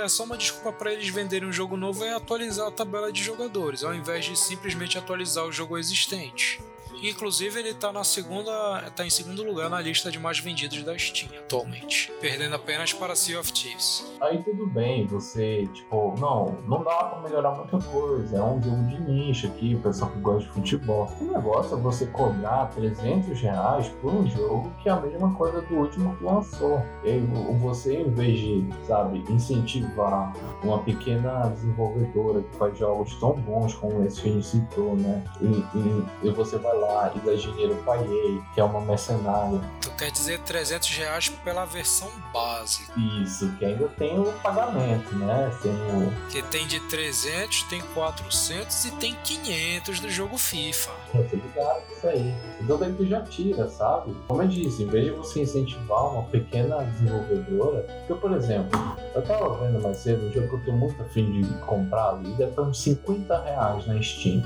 é 0.04 0.08
só 0.08 0.24
uma 0.24 0.36
desculpa 0.36 0.72
para 0.72 0.92
eles 0.92 1.08
venderem 1.08 1.48
um 1.48 1.52
jogo 1.52 1.76
novo 1.76 2.04
é 2.04 2.14
atualizar 2.14 2.68
a 2.68 2.70
tabela 2.70 3.10
de 3.10 3.22
jogadores, 3.22 3.82
ao 3.82 3.94
invés 3.94 4.24
de 4.24 4.38
simplesmente 4.38 4.96
atualizar 4.96 5.44
o 5.44 5.52
jogo 5.52 5.76
existente. 5.76 6.60
Inclusive, 7.02 7.58
ele 7.58 7.74
tá 7.74 7.92
na 7.92 8.04
segunda. 8.04 8.90
tá 8.94 9.04
em 9.04 9.10
segundo 9.10 9.42
lugar 9.42 9.68
na 9.68 9.80
lista 9.80 10.10
de 10.10 10.18
mais 10.18 10.38
vendidos 10.38 10.82
da 10.84 10.96
Steam 10.96 11.28
atualmente. 11.36 12.12
Perdendo 12.20 12.54
apenas 12.54 12.92
para 12.92 13.16
Sea 13.16 13.40
of 13.40 13.52
Thieves. 13.52 14.06
Aí 14.20 14.42
tudo 14.42 14.66
bem, 14.68 15.06
você, 15.06 15.66
tipo, 15.72 16.14
não, 16.18 16.58
não 16.68 16.84
dá 16.84 17.04
pra 17.04 17.20
melhorar 17.20 17.50
muita 17.50 17.78
coisa. 17.78 18.36
É 18.36 18.42
um 18.42 18.62
jogo 18.62 18.82
de 18.84 19.00
nicho 19.00 19.48
aqui, 19.48 19.74
pessoal 19.76 20.10
que 20.12 20.20
gosta 20.20 20.48
de 20.48 20.54
futebol. 20.54 21.12
O 21.20 21.24
negócio 21.24 21.76
é 21.76 21.80
você 21.80 22.06
cobrar 22.06 22.66
300 22.74 23.40
reais 23.40 23.88
por 24.00 24.12
um 24.12 24.26
jogo 24.30 24.72
que 24.82 24.88
é 24.88 24.92
a 24.92 25.00
mesma 25.00 25.34
coisa 25.34 25.60
do 25.60 25.74
último 25.74 26.16
que 26.16 26.24
lançou. 26.24 26.80
E 27.04 27.18
você, 27.58 27.96
em 27.96 28.10
vez 28.10 28.38
de, 28.38 28.64
sabe, 28.86 29.24
incentivar 29.28 30.32
uma 30.62 30.78
pequena 30.82 31.48
desenvolvedora 31.48 32.42
que 32.42 32.56
faz 32.56 32.78
jogos 32.78 33.14
tão 33.16 33.32
bons 33.32 33.74
como 33.74 34.04
esse 34.04 34.22
que 34.22 34.28
a 34.28 34.32
gente 34.32 34.46
citou, 34.46 34.94
né? 34.94 35.24
E, 35.40 35.46
e, 35.46 36.28
e 36.28 36.30
você 36.30 36.58
vai 36.58 36.76
lá 36.78 36.91
e 37.14 37.18
dá 37.20 37.34
dinheiro 37.34 37.74
pra 37.84 37.96
EA, 37.96 38.40
que 38.54 38.60
é 38.60 38.64
uma 38.64 38.80
mercenária. 38.80 39.60
Tu 39.80 39.90
quer 39.92 40.10
dizer 40.10 40.40
300 40.40 40.88
reais 40.90 41.28
pela 41.28 41.64
versão 41.64 42.10
básica. 42.32 42.92
Isso, 43.22 43.50
que 43.58 43.64
ainda 43.64 43.88
tem 43.88 44.18
o 44.18 44.32
pagamento, 44.42 45.14
né? 45.16 45.50
Tem 45.62 45.72
o... 45.72 46.12
Que 46.28 46.42
tem 46.42 46.66
de 46.66 46.80
300, 46.80 47.62
tem 47.64 47.80
400 47.94 48.84
e 48.84 48.90
tem 48.92 49.16
500 49.22 50.00
do 50.00 50.10
jogo 50.10 50.38
FIFA. 50.38 50.90
Eu 51.14 51.28
tô 51.28 51.36
ligado 51.36 51.86
com 51.86 51.92
isso 51.94 52.06
aí. 52.06 52.34
Então 52.60 52.78
daí 52.78 52.92
tu 52.92 53.06
já 53.06 53.22
tira, 53.22 53.68
sabe? 53.68 54.14
Como 54.28 54.42
eu 54.42 54.48
disse, 54.48 54.82
em 54.82 54.86
vez 54.86 55.06
de 55.06 55.10
você 55.12 55.42
incentivar 55.42 56.12
uma 56.12 56.24
pequena 56.24 56.82
desenvolvedora, 56.84 57.82
porque, 58.06 58.20
por 58.20 58.32
exemplo, 58.32 58.70
eu 59.14 59.22
tava 59.22 59.54
vendo 59.58 59.82
mais 59.82 59.98
cedo 59.98 60.26
um 60.26 60.32
jogo 60.32 60.48
que 60.48 60.54
eu 60.54 60.64
tô 60.64 60.72
muito 60.72 61.02
afim 61.02 61.30
de 61.30 61.54
comprar 61.60 62.10
ali, 62.10 62.30
deve 62.34 62.50
estar 62.50 62.62
uns 62.62 62.80
50 62.82 63.42
reais 63.42 63.86
na 63.86 64.00
Steam. 64.02 64.42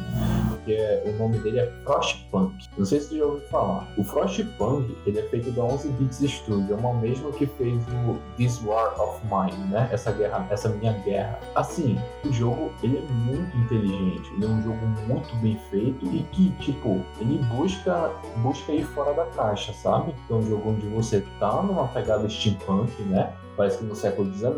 Que 0.64 0.74
é, 0.74 1.02
o 1.06 1.12
nome 1.18 1.38
dele 1.38 1.60
é 1.60 1.72
Frostpunk 1.84 2.35
Frostpunk. 2.36 2.68
Não 2.76 2.84
sei 2.84 3.00
se 3.00 3.08
você 3.08 3.18
já 3.18 3.24
ouviu 3.24 3.48
falar. 3.48 3.88
O 3.96 4.04
Frostpunk, 4.04 4.96
ele 5.06 5.18
é 5.18 5.22
feito 5.28 5.50
da 5.52 5.62
11 5.62 5.88
Bits 5.90 6.18
Studio, 6.18 6.74
é 6.74 6.76
uma 6.76 6.94
mesma 6.94 7.30
que 7.32 7.46
fez 7.46 7.82
o 7.88 8.18
This 8.36 8.62
War 8.64 9.00
of 9.00 9.20
Mine, 9.24 9.68
né? 9.68 9.88
Essa 9.90 10.12
guerra, 10.12 10.46
essa 10.50 10.68
minha 10.68 10.92
guerra. 10.92 11.38
Assim, 11.54 11.98
o 12.24 12.32
jogo, 12.32 12.72
ele 12.82 12.98
é 12.98 13.12
muito 13.12 13.56
inteligente, 13.56 14.30
ele 14.34 14.44
é 14.44 14.48
um 14.48 14.62
jogo 14.62 14.86
muito 15.06 15.34
bem 15.36 15.58
feito 15.70 16.04
e 16.06 16.22
que, 16.32 16.50
tipo, 16.60 17.02
ele 17.20 17.38
busca, 17.54 18.12
busca 18.38 18.72
ir 18.72 18.84
fora 18.84 19.14
da 19.14 19.24
caixa, 19.26 19.72
sabe? 19.72 20.14
É 20.28 20.34
um 20.34 20.42
jogo 20.42 20.70
onde 20.70 20.86
você 20.88 21.24
tá 21.38 21.62
numa 21.62 21.88
pegada 21.88 22.28
steampunk, 22.28 22.90
né? 23.04 23.32
Parece 23.56 23.78
que 23.78 23.84
no 23.84 23.94
século 23.94 24.32
XIX 24.32 24.54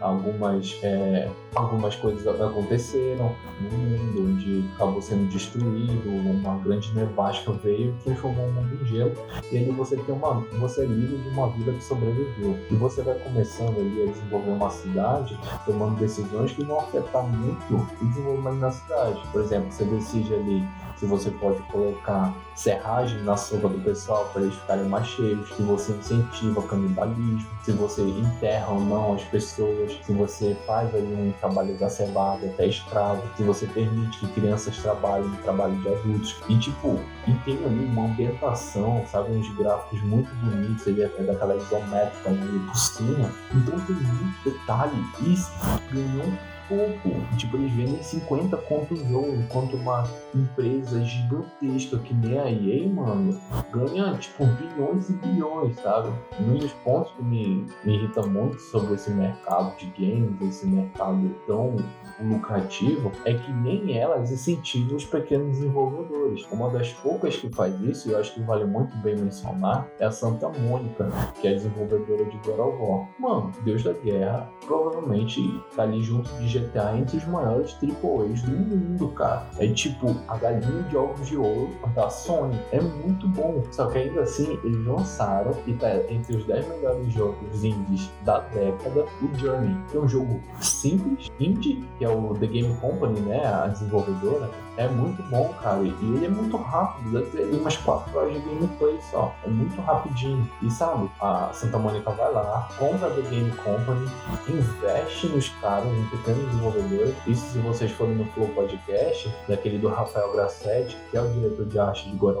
algumas, 0.00 0.78
é, 0.82 1.30
algumas 1.54 1.96
coisas 1.96 2.26
aconteceram 2.26 3.34
no 3.60 3.78
mundo 3.78 4.32
onde 4.32 4.64
acabou 4.74 5.00
sendo 5.00 5.28
destruído, 5.28 6.08
uma 6.08 6.58
grande 6.58 6.92
nevasca 6.94 7.52
veio 7.52 7.94
e 8.00 8.04
transformou 8.04 8.46
o 8.46 8.52
mundo 8.52 8.78
em 8.82 8.86
gelo. 8.86 9.12
E 9.50 9.58
aí 9.58 9.70
você 9.70 9.96
tem 9.96 10.14
uma, 10.14 10.34
você 10.58 10.82
é 10.82 10.86
livre 10.86 11.18
de 11.18 11.28
uma 11.30 11.48
vida 11.50 11.72
que 11.72 11.84
sobreviveu. 11.84 12.58
E 12.70 12.74
você 12.74 13.02
vai 13.02 13.14
começando 13.20 13.78
ali 13.78 14.02
a 14.02 14.12
desenvolver 14.12 14.50
uma 14.50 14.70
cidade, 14.70 15.38
tomando 15.64 15.98
decisões 15.98 16.52
que 16.52 16.64
vão 16.64 16.80
afetar 16.80 17.24
muito 17.24 17.74
o 17.74 18.06
desenvolvimento 18.06 18.60
da 18.60 18.70
cidade. 18.70 19.22
Por 19.30 19.40
exemplo, 19.40 19.70
você 19.70 19.84
decide 19.84 20.34
ali 20.34 20.64
se 21.02 21.06
você 21.06 21.32
pode 21.32 21.60
colocar 21.62 22.32
serragem 22.54 23.20
na 23.24 23.36
sopa 23.36 23.68
do 23.68 23.80
pessoal 23.80 24.30
para 24.32 24.42
eles 24.42 24.54
ficarem 24.54 24.84
mais 24.84 25.04
cheios, 25.08 25.48
se 25.48 25.60
você 25.60 25.92
incentiva 25.94 26.60
o 26.60 26.62
canibalismo, 26.62 27.44
se 27.64 27.72
você 27.72 28.02
enterra 28.02 28.70
ou 28.70 28.80
não 28.80 29.14
as 29.14 29.24
pessoas, 29.24 29.98
se 30.04 30.12
você 30.12 30.56
faz 30.64 30.94
ali 30.94 31.12
um 31.12 31.32
trabalho 31.40 31.72
exacerbado, 31.72 32.46
até 32.46 32.68
escravo, 32.68 33.20
se 33.36 33.42
você 33.42 33.66
permite 33.66 34.20
que 34.20 34.28
crianças 34.28 34.78
trabalhem 34.78 35.26
no 35.26 35.36
trabalho 35.38 35.74
de 35.78 35.88
adultos. 35.88 36.36
E 36.48 36.56
tipo, 36.56 37.00
e 37.26 37.32
tem 37.44 37.56
ali 37.64 37.84
uma 37.86 38.04
ambientação, 38.04 39.04
sabe, 39.10 39.32
uns 39.32 39.52
gráficos 39.56 40.00
muito 40.02 40.32
bonitos, 40.36 40.86
ele 40.86 41.02
é 41.02 41.08
daquela 41.08 41.56
isométrica 41.56 42.30
ali 42.30 42.60
por 42.60 42.76
cima. 42.76 43.28
Então 43.52 43.80
tem 43.86 43.96
muito 43.96 44.44
detalhe 44.44 45.04
e 45.20 45.92
ganhou 45.92 46.51
pouco. 46.72 47.36
Tipo, 47.36 47.56
eles 47.56 47.72
vendem 47.72 48.02
50 48.02 48.56
conto 48.56 48.94
o 48.94 48.96
jogo, 48.96 49.34
enquanto 49.34 49.76
uma 49.76 50.04
empresa 50.34 51.04
gigantesca 51.04 51.98
que 51.98 52.14
nem 52.14 52.38
a 52.38 52.50
EA, 52.50 52.88
mano, 52.88 53.38
ganha, 53.70 54.14
tipo, 54.16 54.46
bilhões 54.46 55.10
e 55.10 55.12
bilhões, 55.14 55.76
sabe? 55.76 56.10
Um 56.40 56.56
dos 56.56 56.72
pontos 56.84 57.12
que 57.12 57.22
me, 57.22 57.66
me 57.84 57.96
irrita 57.96 58.22
muito 58.22 58.58
sobre 58.58 58.94
esse 58.94 59.10
mercado 59.10 59.76
de 59.76 59.86
games, 59.98 60.40
esse 60.40 60.66
mercado 60.66 61.34
tão 61.46 61.76
lucrativo, 62.20 63.12
é 63.24 63.34
que 63.34 63.52
nem 63.52 63.98
elas 63.98 64.30
incentivam 64.30 64.96
os 64.96 65.04
pequenos 65.04 65.58
desenvolvedores. 65.58 66.46
Uma 66.50 66.70
das 66.70 66.92
poucas 66.92 67.36
que 67.36 67.50
faz 67.50 67.78
isso, 67.80 68.08
e 68.08 68.12
eu 68.12 68.20
acho 68.20 68.34
que 68.34 68.40
vale 68.40 68.64
muito 68.64 68.96
bem 68.98 69.16
mencionar, 69.16 69.88
é 69.98 70.06
a 70.06 70.10
Santa 70.10 70.48
Mônica, 70.48 71.08
que 71.40 71.48
é 71.48 71.54
desenvolvedora 71.54 72.24
de 72.24 72.36
God 72.38 72.58
of 72.58 72.82
War. 72.82 73.08
Mano, 73.18 73.52
Deus 73.64 73.82
da 73.82 73.92
Guerra 73.92 74.50
provavelmente 74.64 75.40
tá 75.74 75.82
ali 75.82 76.02
junto 76.02 76.32
de 76.34 76.48
GTA 76.62 76.96
entre 76.96 77.16
os 77.18 77.26
maiores 77.26 77.76
AAAs 77.82 78.42
do 78.42 78.52
mundo, 78.52 79.08
cara. 79.08 79.46
É 79.58 79.66
tipo 79.68 80.14
a 80.28 80.36
galinha 80.36 80.82
de 80.84 80.96
ovos 80.96 81.26
de 81.26 81.36
ouro 81.36 81.70
da 81.94 82.08
Sony. 82.10 82.58
É 82.72 82.80
muito 82.80 83.28
bom. 83.28 83.62
Só 83.70 83.86
que 83.86 83.98
ainda 83.98 84.22
assim, 84.22 84.58
eles 84.64 84.86
lançaram 84.86 85.52
e 85.66 85.72
tá 85.74 85.88
entre 86.08 86.36
os 86.36 86.44
10 86.44 86.68
melhores 86.68 87.12
jogos 87.12 87.64
indies 87.64 88.10
da 88.24 88.40
década, 88.40 89.04
o 89.22 89.38
Journey. 89.38 89.76
É 89.94 89.98
um 89.98 90.08
jogo 90.08 90.40
simples, 90.60 91.30
indie, 91.38 91.84
que 91.98 92.04
é 92.04 92.08
o 92.08 92.34
The 92.34 92.46
Game 92.46 92.74
Company, 92.76 93.20
né? 93.20 93.44
A 93.44 93.68
desenvolvedora 93.68 94.50
é 94.76 94.88
muito 94.88 95.22
bom, 95.24 95.52
cara. 95.62 95.82
E 95.82 95.88
ele 95.88 96.26
é 96.26 96.28
muito 96.28 96.56
rápido, 96.56 97.12
deve 97.12 97.30
ter 97.30 97.54
umas 97.54 97.76
4 97.76 98.16
horas 98.16 98.32
de 98.34 98.40
gameplay 98.40 98.98
só. 99.10 99.34
É 99.44 99.48
muito 99.48 99.80
rapidinho. 99.80 100.48
E 100.62 100.70
sabe, 100.70 101.10
a 101.20 101.50
Santa 101.52 101.78
Mônica 101.78 102.10
vai 102.10 102.32
lá, 102.32 102.68
compra 102.78 103.10
The 103.10 103.22
Game 103.22 103.50
Company, 103.52 104.08
investe 104.48 105.26
nos 105.28 105.48
caras, 105.60 105.86
em 105.86 106.06
pequenos 106.06 106.44
desenvolvedores. 106.46 107.14
Isso 107.26 107.46
se 107.52 107.58
vocês 107.58 107.90
forem 107.92 108.14
no 108.14 108.24
Flow 108.32 108.48
Podcast, 108.48 109.32
daquele 109.48 109.78
do 109.78 109.88
Rafael 109.88 110.32
Grassetti, 110.32 110.96
que 111.10 111.16
é 111.16 111.22
o 111.22 111.28
diretor 111.28 111.66
de 111.66 111.78
arte 111.78 112.10
de 112.10 112.24
War, 112.24 112.32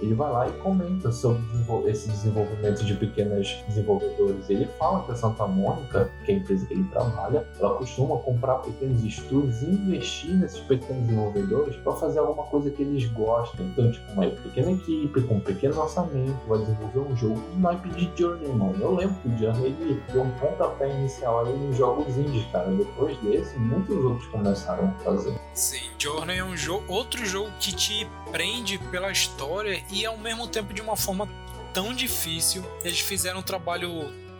ele 0.00 0.14
vai 0.14 0.30
lá 0.30 0.48
e 0.48 0.52
comenta 0.52 1.12
sobre 1.12 1.42
esse 1.86 2.08
desenvolvimento 2.08 2.84
de 2.84 2.94
pequenos 2.94 3.62
desenvolvedores. 3.68 4.48
Ele 4.48 4.66
fala 4.78 5.04
que 5.04 5.12
a 5.12 5.16
Santa 5.16 5.46
Mônica, 5.46 6.10
que 6.24 6.32
é 6.32 6.34
a 6.34 6.38
empresa 6.38 6.66
que 6.66 6.74
ele 6.74 6.84
trabalha, 6.84 7.46
ela 7.58 7.74
costuma 7.74 8.16
comprar 8.18 8.58
pequenos 8.58 9.02
estúdios 9.04 9.62
e 9.62 9.66
investir 9.66 10.34
nesses 10.34 10.60
pequenos 10.60 11.02
desenvolvedores 11.04 11.73
para 11.78 11.92
fazer 11.94 12.18
alguma 12.18 12.44
coisa 12.44 12.70
que 12.70 12.82
eles 12.82 13.06
gostam. 13.12 13.66
Então, 13.66 13.90
tipo, 13.90 14.12
uma 14.12 14.26
pequena 14.28 14.72
equipe, 14.72 15.20
com 15.22 15.36
um 15.36 15.40
pequeno 15.40 15.80
orçamento, 15.80 16.38
vai 16.46 16.58
desenvolver 16.58 16.98
um 17.00 17.16
jogo 17.16 17.42
e 17.56 17.60
vai 17.60 17.76
pedir 17.80 18.12
Journey, 18.16 18.48
mano. 18.48 18.76
Eu 18.80 18.94
lembro 18.94 19.14
que 19.20 19.28
o 19.28 19.38
Journey 19.38 19.66
ele 19.66 20.02
deu 20.12 20.22
um 20.22 20.30
pontapé 20.32 20.90
inicial 20.90 21.40
ali 21.40 21.52
nos 21.56 21.76
jogos 21.76 22.16
indies, 22.16 22.46
cara. 22.52 22.70
Depois 22.70 23.16
desse, 23.18 23.58
muitos 23.58 23.96
outros 23.96 24.26
começaram 24.28 24.88
a 24.88 25.04
fazer. 25.04 25.38
Sim, 25.52 25.90
Journey 25.98 26.38
é 26.38 26.44
um 26.44 26.56
jogo, 26.56 26.92
outro 26.92 27.24
jogo 27.24 27.50
que 27.58 27.74
te 27.74 28.08
prende 28.30 28.78
pela 28.90 29.10
história 29.10 29.82
e 29.90 30.04
ao 30.04 30.16
mesmo 30.16 30.46
tempo 30.48 30.72
de 30.72 30.80
uma 30.80 30.96
forma 30.96 31.28
tão 31.72 31.92
difícil. 31.92 32.64
Eles 32.82 33.00
fizeram 33.00 33.40
um 33.40 33.42
trabalho 33.42 33.90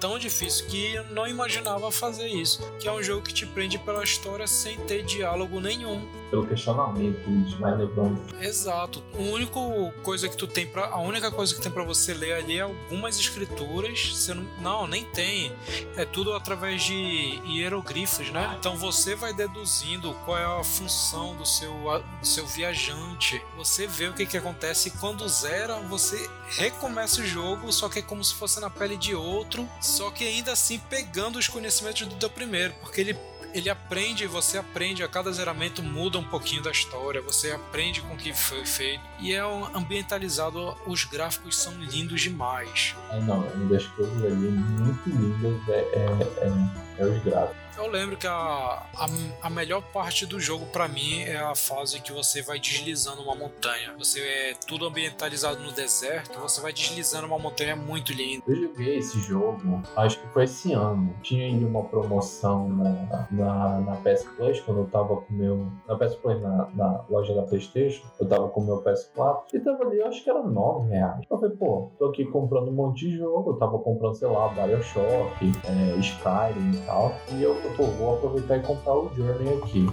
tão 0.04 0.18
difícil 0.18 0.66
que 0.66 0.96
eu 0.96 1.04
não 1.12 1.26
imaginava 1.26 1.90
fazer 1.90 2.26
isso. 2.26 2.60
Que 2.78 2.86
é 2.86 2.92
um 2.92 3.02
jogo 3.02 3.22
que 3.22 3.32
te 3.32 3.46
prende 3.46 3.78
pela 3.78 4.04
história 4.04 4.46
sem 4.46 4.76
ter 4.80 5.02
diálogo 5.02 5.58
nenhum. 5.60 6.06
Pelo 6.28 6.46
questionamento, 6.46 7.30
isso 7.46 7.56
vai 7.56 7.74
levando. 7.74 8.20
Exato. 8.38 9.02
A 9.14 9.22
única 9.22 9.54
coisa 10.02 10.28
que 10.28 10.36
tu 10.36 10.46
tem 10.46 10.66
para 10.66 10.88
a 10.88 11.00
única 11.00 11.30
coisa 11.30 11.54
que 11.54 11.60
tem 11.62 11.72
para 11.72 11.84
você 11.84 12.12
ler 12.12 12.34
ali 12.34 12.58
é 12.58 12.60
algumas 12.60 13.18
escrituras. 13.18 14.10
Você 14.14 14.34
não, 14.34 14.44
não, 14.60 14.86
nem 14.86 15.04
tem. 15.06 15.50
É 15.96 16.04
tudo 16.04 16.34
através 16.34 16.82
de 16.82 17.40
hieroglifos, 17.46 18.30
né? 18.30 18.56
Então 18.58 18.76
você 18.76 19.14
vai 19.14 19.32
deduzindo 19.32 20.12
qual 20.26 20.36
é 20.36 20.60
a 20.60 20.64
função 20.64 21.34
do 21.36 21.46
seu, 21.46 21.72
do 22.20 22.26
seu 22.26 22.46
viajante. 22.46 23.40
Você 23.56 23.86
vê 23.86 24.08
o 24.08 24.12
que, 24.12 24.26
que 24.26 24.36
acontece 24.36 24.88
e 24.88 24.90
quando 24.92 25.26
zera, 25.26 25.76
você 25.88 26.28
recomeça 26.50 27.20
o 27.20 27.24
jogo, 27.24 27.72
só 27.72 27.88
que 27.88 27.98
é 27.98 28.02
como 28.02 28.24
se 28.24 28.34
fosse 28.34 28.60
na 28.60 28.70
pele 28.70 28.96
de 28.96 29.14
outro, 29.14 29.68
só 29.80 30.10
que 30.10 30.24
ainda 30.24 30.52
assim 30.52 30.78
pegando 30.78 31.38
os 31.38 31.48
conhecimentos 31.48 32.06
do 32.06 32.16
teu 32.16 32.30
primeiro, 32.30 32.74
porque 32.80 33.00
ele 33.00 33.18
ele 33.54 33.70
aprende, 33.70 34.26
você 34.26 34.58
aprende, 34.58 35.04
a 35.04 35.08
cada 35.08 35.30
zeramento 35.30 35.80
muda 35.80 36.18
um 36.18 36.24
pouquinho 36.24 36.60
da 36.60 36.72
história, 36.72 37.22
você 37.22 37.52
aprende 37.52 38.00
com 38.02 38.14
o 38.14 38.16
que 38.16 38.34
foi 38.34 38.66
feito. 38.66 39.00
E 39.20 39.32
é 39.32 39.40
ambientalizado, 39.72 40.76
os 40.86 41.04
gráficos 41.04 41.56
são 41.56 41.72
lindos 41.74 42.20
demais. 42.20 42.96
É, 43.12 43.20
não, 43.20 43.46
uma 43.46 43.72
das 43.72 43.86
coisas 43.86 44.24
ali 44.24 44.48
muito 44.48 45.08
lindas 45.08 45.68
é, 45.68 45.72
é, 45.72 46.98
é, 46.98 47.02
é 47.02 47.06
os 47.06 47.22
gráficos. 47.22 47.63
Eu 47.76 47.90
lembro 47.90 48.16
que 48.16 48.26
a, 48.26 48.32
a, 48.32 49.08
a 49.42 49.50
melhor 49.50 49.82
parte 49.92 50.24
do 50.26 50.38
jogo 50.38 50.64
para 50.66 50.86
mim 50.86 51.22
é 51.22 51.36
a 51.36 51.56
fase 51.56 52.00
que 52.00 52.12
você 52.12 52.40
vai 52.40 52.58
deslizando 52.58 53.22
uma 53.22 53.34
montanha. 53.34 53.92
Você 53.98 54.20
é 54.20 54.54
tudo 54.66 54.86
ambientalizado 54.86 55.60
no 55.60 55.72
deserto, 55.72 56.38
você 56.38 56.60
vai 56.60 56.72
deslizando 56.72 57.26
uma 57.26 57.38
montanha 57.38 57.74
muito 57.74 58.12
linda. 58.12 58.44
Eu 58.46 58.54
joguei 58.54 58.98
esse 58.98 59.18
jogo, 59.20 59.82
acho 59.96 60.20
que 60.20 60.26
foi 60.28 60.44
esse 60.44 60.72
ano. 60.72 61.14
Tinha 61.22 61.46
aí 61.46 61.64
uma 61.64 61.82
promoção 61.84 62.68
na, 62.68 63.26
na, 63.30 63.80
na 63.80 63.96
PS 63.96 64.24
Plus, 64.36 64.60
quando 64.60 64.80
eu 64.82 64.86
tava 64.86 65.16
com 65.16 65.32
meu. 65.32 65.66
Na 65.88 65.96
PS 65.96 66.14
Plus, 66.14 66.40
na, 66.40 66.68
na 66.74 67.04
loja 67.10 67.34
da 67.34 67.42
PlayStation, 67.42 68.04
eu 68.20 68.28
tava 68.28 68.48
com 68.48 68.60
meu 68.60 68.82
PS4 68.82 69.42
e 69.52 69.60
tava 69.60 69.82
ali, 69.84 69.98
eu 69.98 70.06
acho 70.06 70.22
que 70.22 70.30
era 70.30 70.42
9 70.42 70.90
reais. 70.90 71.24
Eu 71.28 71.38
falei, 71.38 71.56
pô, 71.56 71.90
tô 71.98 72.06
aqui 72.06 72.24
comprando 72.24 72.68
um 72.68 72.72
monte 72.72 73.08
de 73.08 73.16
jogo. 73.16 73.50
Eu 73.50 73.56
tava 73.56 73.78
comprando, 73.80 74.14
sei 74.14 74.28
lá, 74.28 74.48
Bioshock, 74.48 75.52
é, 75.64 75.98
Skyrim 75.98 76.72
e 76.72 76.86
tal. 76.86 77.14
E 77.32 77.42
eu 77.42 77.63
pô, 77.70 77.84
vou 77.84 78.14
aproveitar 78.16 78.56
e 78.56 78.62
comprar 78.62 78.94
o 78.94 79.10
Journey 79.14 79.58
aqui. 79.58 79.86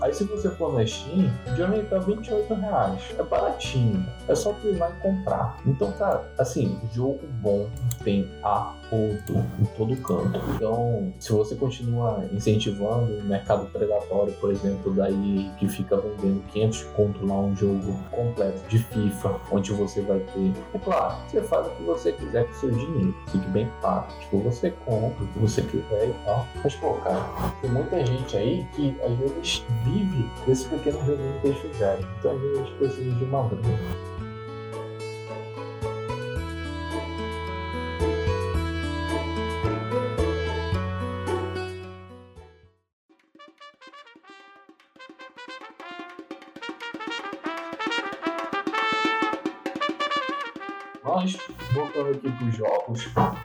Aí 0.00 0.12
se 0.12 0.24
você 0.24 0.50
for 0.50 0.74
na 0.74 0.84
Steam, 0.84 1.30
o 1.46 1.56
Journey 1.56 1.84
tá 1.84 1.98
28 1.98 2.54
reais. 2.54 3.02
É 3.18 3.22
baratinho. 3.22 4.04
É 4.28 4.34
só 4.34 4.52
tu 4.52 4.68
ir 4.68 4.76
lá 4.76 4.90
e 4.90 5.00
comprar. 5.00 5.58
Então, 5.64 5.92
cara, 5.92 6.28
assim, 6.38 6.80
jogo 6.92 7.20
bom 7.40 7.68
tem 8.02 8.28
a 8.42 8.74
todo, 8.90 9.38
em 9.58 9.64
todo 9.76 9.96
canto. 9.96 10.38
Então, 10.54 11.12
se 11.18 11.32
você 11.32 11.54
continua 11.54 12.24
incentivando 12.32 13.18
o 13.18 13.24
mercado 13.24 13.66
predatório, 13.70 14.32
por 14.34 14.50
exemplo, 14.50 14.92
daí 14.94 15.50
que 15.58 15.68
fica 15.68 15.96
vendendo 15.96 16.42
500 16.52 16.82
conto 16.94 17.26
lá 17.26 17.40
um 17.40 17.56
jogo 17.56 17.98
completo 18.10 18.60
de 18.68 18.78
FIFA, 18.78 19.36
onde 19.50 19.72
você 19.72 20.02
vai 20.02 20.20
ter, 20.20 20.52
é 20.74 20.78
claro, 20.78 21.16
você 21.26 21.40
faz 21.42 21.66
o 21.66 21.70
que 21.70 21.82
você 21.84 22.12
quiser 22.12 22.46
com 22.46 22.52
seu 22.54 22.70
dinheiro, 22.70 23.14
fique 23.30 23.48
bem 23.48 23.68
claro. 23.80 24.06
Tipo, 24.20 24.38
você 24.38 24.70
compra 24.84 25.24
o 25.24 25.28
que 25.28 25.38
você 25.38 25.62
quiser 25.62 26.08
e 26.08 26.14
tal. 26.24 26.46
Mas, 26.62 26.74
pô, 26.74 26.94
cara, 26.94 27.24
tem 27.60 27.70
muita 27.70 28.04
gente 28.04 28.36
aí 28.36 28.66
que 28.74 28.94
às 29.02 29.16
vezes 29.18 29.64
vive 29.84 30.30
desse 30.46 30.68
pequeno 30.68 30.98
joguinho 31.06 31.40
que 31.40 31.48
eles 31.48 31.58
fizeram. 31.60 32.02
Então, 32.18 32.32
às 32.32 32.40
vezes, 32.40 32.58
eles 32.58 32.70
precisam 32.78 33.18
de 33.18 33.24
uma 33.24 33.48
grana. 33.48 34.11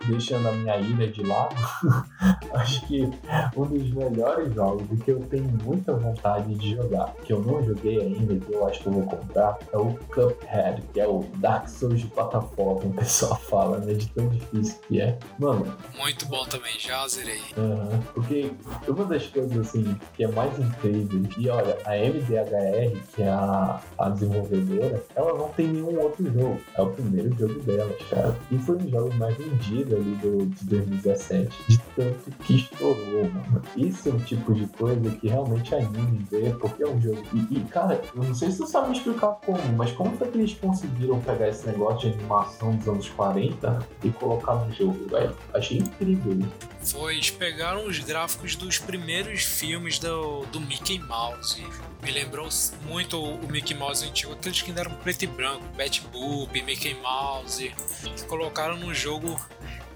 Deixando 0.08 0.50
a 0.50 0.52
minha 0.52 0.78
ilha 0.78 1.12
de 1.12 1.24
lado, 1.24 1.56
acho 2.54 2.86
que 2.88 3.10
um 3.56 3.66
dos 3.66 3.90
melhores 3.92 4.54
jogos 4.54 4.84
e 4.92 4.98
que 4.98 5.12
eu 5.12 5.20
tenho 5.22 5.50
muita 5.64 5.94
vontade 5.94 6.54
de 6.56 6.76
jogar, 6.76 7.14
que 7.24 7.34
eu 7.34 7.42
não 7.42 7.64
joguei 7.64 8.00
ainda, 8.00 8.36
que 8.36 8.54
eu 8.54 8.68
acho 8.68 8.82
que 8.82 8.88
eu 8.88 8.94
vou 8.94 9.04
comprar, 9.04 9.58
é 9.72 9.78
o 9.78 9.98
Cuphead, 10.14 10.82
que 10.94 11.00
é 11.00 11.08
o 11.08 11.26
Dark 11.38 11.68
Souls 11.68 12.00
de 12.00 12.08
plataforma, 12.08 12.86
o 12.86 12.94
pessoal 12.94 13.36
fala, 13.50 13.80
né? 13.80 13.94
De 13.94 14.08
tão 14.10 14.30
difícil 14.30 14.80
que 14.88 15.02
é. 15.02 15.18
Mano. 15.40 15.74
Muito 15.98 16.26
bom 16.28 16.46
também, 16.46 16.78
já 16.78 17.08
zerei. 17.08 17.40
Uh, 17.58 18.02
porque 18.14 18.52
uma 18.88 19.06
das 19.06 19.26
coisas 19.28 19.58
assim 19.58 19.98
que 20.14 20.24
é 20.24 20.28
mais 20.28 20.58
incrível, 20.60 21.24
e 21.38 21.50
olha, 21.50 21.78
a 21.86 21.96
MDHR, 21.96 23.02
que 23.16 23.24
é 23.24 23.30
a, 23.30 23.82
a 23.98 24.10
desenvolvedora, 24.10 25.04
ela 25.16 25.34
não 25.34 25.50
tem 25.50 25.68
nenhum 25.68 26.00
outro 26.00 26.24
jogo. 26.32 26.62
É 26.76 26.82
o 26.82 26.90
primeiro 26.92 27.34
jogo 27.38 27.48
jogo 27.48 27.62
delas, 27.62 27.96
cara. 28.10 28.38
E 28.52 28.58
foi 28.60 28.76
um 28.76 28.80
dos 28.80 28.92
jogos 28.92 29.16
mais 29.16 29.38
vendidos 29.38 29.94
ali 29.94 30.16
do, 30.16 30.46
de 30.46 30.66
2017. 30.66 31.50
De 31.68 31.78
tanto 31.96 32.32
que 32.44 32.56
estourou, 32.56 33.30
mano. 33.30 33.62
Isso 33.76 34.10
é 34.10 34.12
um 34.12 34.20
tipo 34.20 34.54
de 34.54 34.68
coisa 34.68 35.10
que 35.12 35.28
realmente 35.28 35.74
anima 35.74 36.10
em 36.10 36.24
ver, 36.24 36.56
porque 36.58 36.84
é 36.84 36.88
um 36.88 37.00
jogo. 37.02 37.22
E, 37.34 37.58
e, 37.58 37.62
cara, 37.66 38.02
eu 38.16 38.24
não 38.24 38.34
sei 38.34 38.52
se 38.52 38.58
tu 38.58 38.68
sabe 38.68 38.96
explicar 38.96 39.34
como, 39.46 39.62
mas 39.76 39.92
como 39.92 40.16
foi 40.18 40.30
que 40.30 40.38
eles 40.38 40.54
conseguiram 40.54 41.20
pegar 41.22 41.50
esse 41.50 41.68
negócio 41.68 42.10
de 42.10 42.18
animação 42.18 42.76
dos 42.76 42.88
anos 42.88 43.10
40 43.10 43.88
e 44.04 44.10
colocar 44.12 44.56
no 44.56 44.74
jogo, 44.74 45.08
velho? 45.10 45.36
Achei 45.54 45.78
incrível 45.80 46.40
Foi, 46.82 47.16
eles 47.16 47.30
pegaram 47.30 47.86
os 47.86 48.00
gráficos 48.00 48.56
dos 48.56 48.78
primeiros 48.78 49.44
filmes 49.44 50.00
do, 50.00 50.46
do 50.46 50.60
Mickey 50.60 51.00
Mouse 51.00 51.64
me 52.04 52.12
lembrou 52.12 52.48
muito 52.84 53.22
o 53.22 53.52
Mickey 53.52 53.74
Mouse 53.74 54.06
antigo, 54.06 54.32
aqueles 54.34 54.62
que 54.62 54.70
ainda 54.70 54.82
eram 54.82 54.96
preto 54.98 55.24
e 55.24 55.28
branco, 55.28 55.64
Bat 55.76 56.02
Boop, 56.12 56.62
Mickey 56.62 56.94
Mouse, 56.94 57.74
que 58.16 58.24
colocaram 58.26 58.78
no 58.78 58.94
jogo 58.94 59.36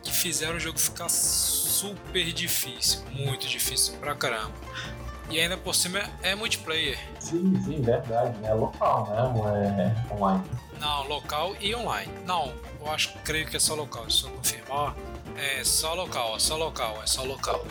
que 0.04 0.12
fizeram 0.12 0.58
o 0.58 0.60
jogo 0.60 0.80
ficar 0.80 1.10
super 1.82 2.32
difícil, 2.32 3.02
muito 3.12 3.48
difícil 3.48 3.96
pra 3.96 4.14
caramba. 4.14 4.54
E 5.30 5.40
ainda 5.40 5.58
por 5.58 5.74
cima 5.74 6.02
é 6.22 6.36
multiplayer. 6.36 7.00
Sim, 7.20 7.60
sim, 7.64 7.82
verdade? 7.82 8.38
É 8.44 8.54
local, 8.54 9.08
né? 9.10 9.16
Não 9.34 9.56
é 9.56 10.14
online. 10.14 10.44
Não, 10.80 11.08
local 11.08 11.56
e 11.60 11.74
online. 11.74 12.12
Não, 12.26 12.54
eu 12.80 12.92
acho, 12.92 13.14
creio 13.24 13.48
que 13.48 13.58
é 13.58 13.60
só 13.60 13.74
local, 13.74 14.10
se 14.10 14.26
eu 14.26 14.32
confirmar. 14.32 14.96
É 15.38 15.64
só 15.64 15.94
local, 15.94 16.36
é 16.36 16.40
só 16.40 16.58
local, 16.58 17.02
é 17.02 17.08
só 17.08 17.24
local. 17.24 17.66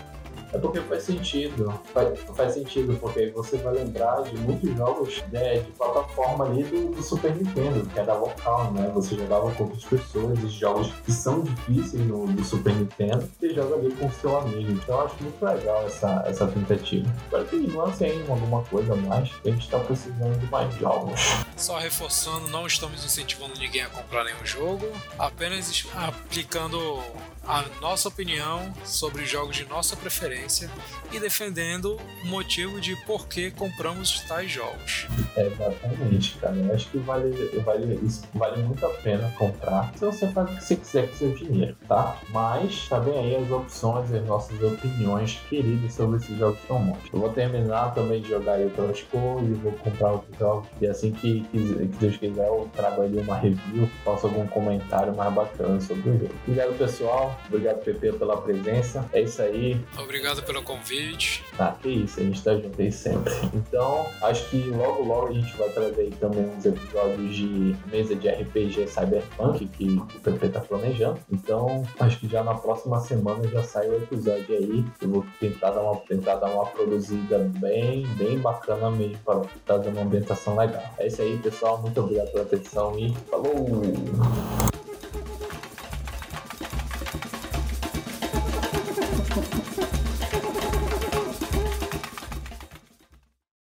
É 0.52 0.58
porque 0.58 0.80
faz 0.80 1.04
sentido. 1.04 1.72
Faz, 1.92 2.18
faz 2.36 2.54
sentido, 2.54 2.96
porque 3.00 3.30
você 3.30 3.56
vai 3.58 3.74
lembrar 3.74 4.22
de 4.22 4.36
muitos 4.38 4.76
jogos 4.76 5.22
né, 5.32 5.58
de 5.58 5.70
plataforma 5.72 6.46
ali 6.46 6.64
do, 6.64 6.94
do, 6.94 7.02
Super 7.02 7.34
Nintendo, 7.34 7.86
que 7.86 7.98
era 7.98 8.14
local, 8.14 8.72
né? 8.72 8.90
Você 8.94 9.16
jogava 9.16 9.50
com 9.52 9.64
outras 9.64 9.84
pessoas, 9.84 10.38
e 10.42 10.48
jogos 10.48 10.92
que 11.04 11.12
são 11.12 11.40
difíceis 11.40 12.06
no, 12.06 12.26
do 12.26 12.44
Super 12.44 12.74
Nintendo, 12.74 13.28
você 13.38 13.54
joga 13.54 13.76
ali 13.76 13.92
com 13.94 14.10
seu 14.10 14.38
amigo. 14.38 14.72
Então 14.72 14.96
eu 14.96 15.06
acho 15.06 15.22
muito 15.22 15.44
legal 15.44 15.86
essa, 15.86 16.24
essa 16.26 16.46
tentativa. 16.46 17.08
Espero 17.24 17.44
que 17.44 17.56
eles 17.56 17.74
lancem 17.74 18.10
aí 18.10 18.24
alguma 18.28 18.62
coisa 18.64 18.92
a 18.92 18.96
mais, 18.96 19.30
a 19.44 19.48
gente 19.48 19.62
está 19.62 19.78
precisando 19.78 20.38
de 20.38 20.46
mais 20.46 20.74
jogos. 20.74 21.20
Só 21.56 21.78
reforçando, 21.78 22.48
não 22.48 22.66
estamos 22.66 23.04
incentivando 23.04 23.58
ninguém 23.58 23.82
a 23.82 23.88
comprar 23.88 24.24
nenhum 24.24 24.44
jogo, 24.44 24.86
apenas 25.18 25.86
aplicando 25.94 27.02
a 27.46 27.64
nossa 27.80 28.08
opinião 28.08 28.72
sobre 28.84 29.24
jogos 29.24 29.56
de 29.56 29.64
nossa 29.64 29.96
preferência 29.96 30.70
e 31.12 31.18
defendendo 31.18 31.98
o 32.22 32.26
motivo 32.26 32.80
de 32.80 32.94
por 33.04 33.26
que 33.26 33.50
compramos 33.50 34.20
tais 34.20 34.50
jogos. 34.50 35.06
É, 35.36 35.46
exatamente, 35.46 36.36
cara. 36.38 36.54
Eu 36.56 36.74
acho 36.74 36.88
que 36.88 36.98
vale, 36.98 37.30
vale, 37.64 38.00
vale 38.34 38.62
muito 38.62 38.84
a 38.84 38.90
pena 38.90 39.32
comprar 39.38 39.92
se 39.96 40.04
você 40.04 40.28
faz 40.28 40.50
o 40.50 40.56
que 40.56 40.64
você 40.64 40.76
quiser 40.76 41.08
com 41.08 41.16
seu 41.16 41.34
dinheiro, 41.34 41.76
tá? 41.88 42.18
Mas 42.30 42.88
tá 42.88 43.00
bem 43.00 43.18
aí 43.18 43.36
as 43.36 43.50
opções 43.50 44.10
e 44.10 44.16
as 44.16 44.26
nossas 44.26 44.62
opiniões 44.62 45.40
queridas 45.48 45.94
sobre 45.94 46.18
esses 46.18 46.36
jogos 46.38 46.58
tão 46.68 46.80
bons. 46.80 46.98
Eu 47.12 47.20
vou 47.20 47.32
terminar 47.32 47.94
também 47.94 48.20
de 48.20 48.28
jogar 48.28 48.54
aí 48.54 48.64
outras 48.64 49.02
coisas, 49.02 49.58
vou 49.58 49.72
comprar 49.72 50.12
outros 50.12 50.38
jogos 50.38 50.68
e 50.80 50.86
assim 50.86 51.12
que, 51.12 51.40
que, 51.50 51.58
que 51.58 51.96
Deus 51.98 52.16
quiser 52.16 52.46
eu 52.46 52.68
trago 52.74 53.02
ali 53.02 53.18
uma 53.18 53.36
review, 53.36 53.88
faço 54.04 54.26
algum 54.26 54.46
comentário 54.46 55.14
mais 55.16 55.32
bacana 55.32 55.80
sobre 55.80 56.10
o 56.10 56.18
jogo. 56.18 56.34
Obrigado, 56.46 56.76
pessoal. 56.78 57.29
Obrigado, 57.46 57.82
PP, 57.82 58.12
pela 58.12 58.36
presença. 58.40 59.08
É 59.12 59.22
isso 59.22 59.42
aí. 59.42 59.80
Obrigado 59.98 60.42
pelo 60.42 60.62
convite. 60.62 61.44
Ah, 61.58 61.74
que 61.80 61.88
isso, 61.88 62.20
a 62.20 62.22
gente 62.22 62.42
tá 62.42 62.54
junto 62.54 62.80
aí 62.80 62.92
sempre. 62.92 63.32
Então, 63.54 64.06
acho 64.22 64.48
que 64.48 64.58
logo, 64.70 65.02
logo 65.04 65.28
a 65.28 65.32
gente 65.32 65.56
vai 65.56 65.68
trazer 65.70 66.00
aí 66.02 66.10
também 66.10 66.44
uns 66.44 66.64
episódios 66.64 67.34
de 67.34 67.76
mesa 67.90 68.14
de 68.14 68.28
RPG 68.28 68.86
Cyberpunk 68.88 69.66
que 69.66 69.86
o 69.86 70.20
PP 70.20 70.48
tá 70.48 70.60
planejando. 70.60 71.20
Então, 71.30 71.86
acho 71.98 72.18
que 72.18 72.28
já 72.28 72.42
na 72.42 72.54
próxima 72.54 73.00
semana 73.00 73.46
já 73.48 73.62
sai 73.62 73.88
o 73.88 73.96
episódio 73.96 74.56
aí. 74.56 74.84
Eu 75.00 75.08
vou 75.08 75.26
tentar 75.38 75.70
dar 75.70 75.82
uma, 75.82 75.96
tentar 75.96 76.36
dar 76.36 76.50
uma 76.50 76.66
produzida 76.66 77.38
bem, 77.58 78.06
bem 78.16 78.38
bacana 78.38 78.90
mesmo 78.90 79.18
para 79.24 79.40
trazer 79.64 79.90
uma 79.90 80.02
ambientação 80.02 80.56
legal. 80.56 80.82
É 80.98 81.06
isso 81.06 81.22
aí, 81.22 81.38
pessoal. 81.38 81.78
Muito 81.78 82.00
obrigado 82.00 82.30
pela 82.32 82.44
atenção 82.44 82.98
e 82.98 83.14
falou! 83.30 84.69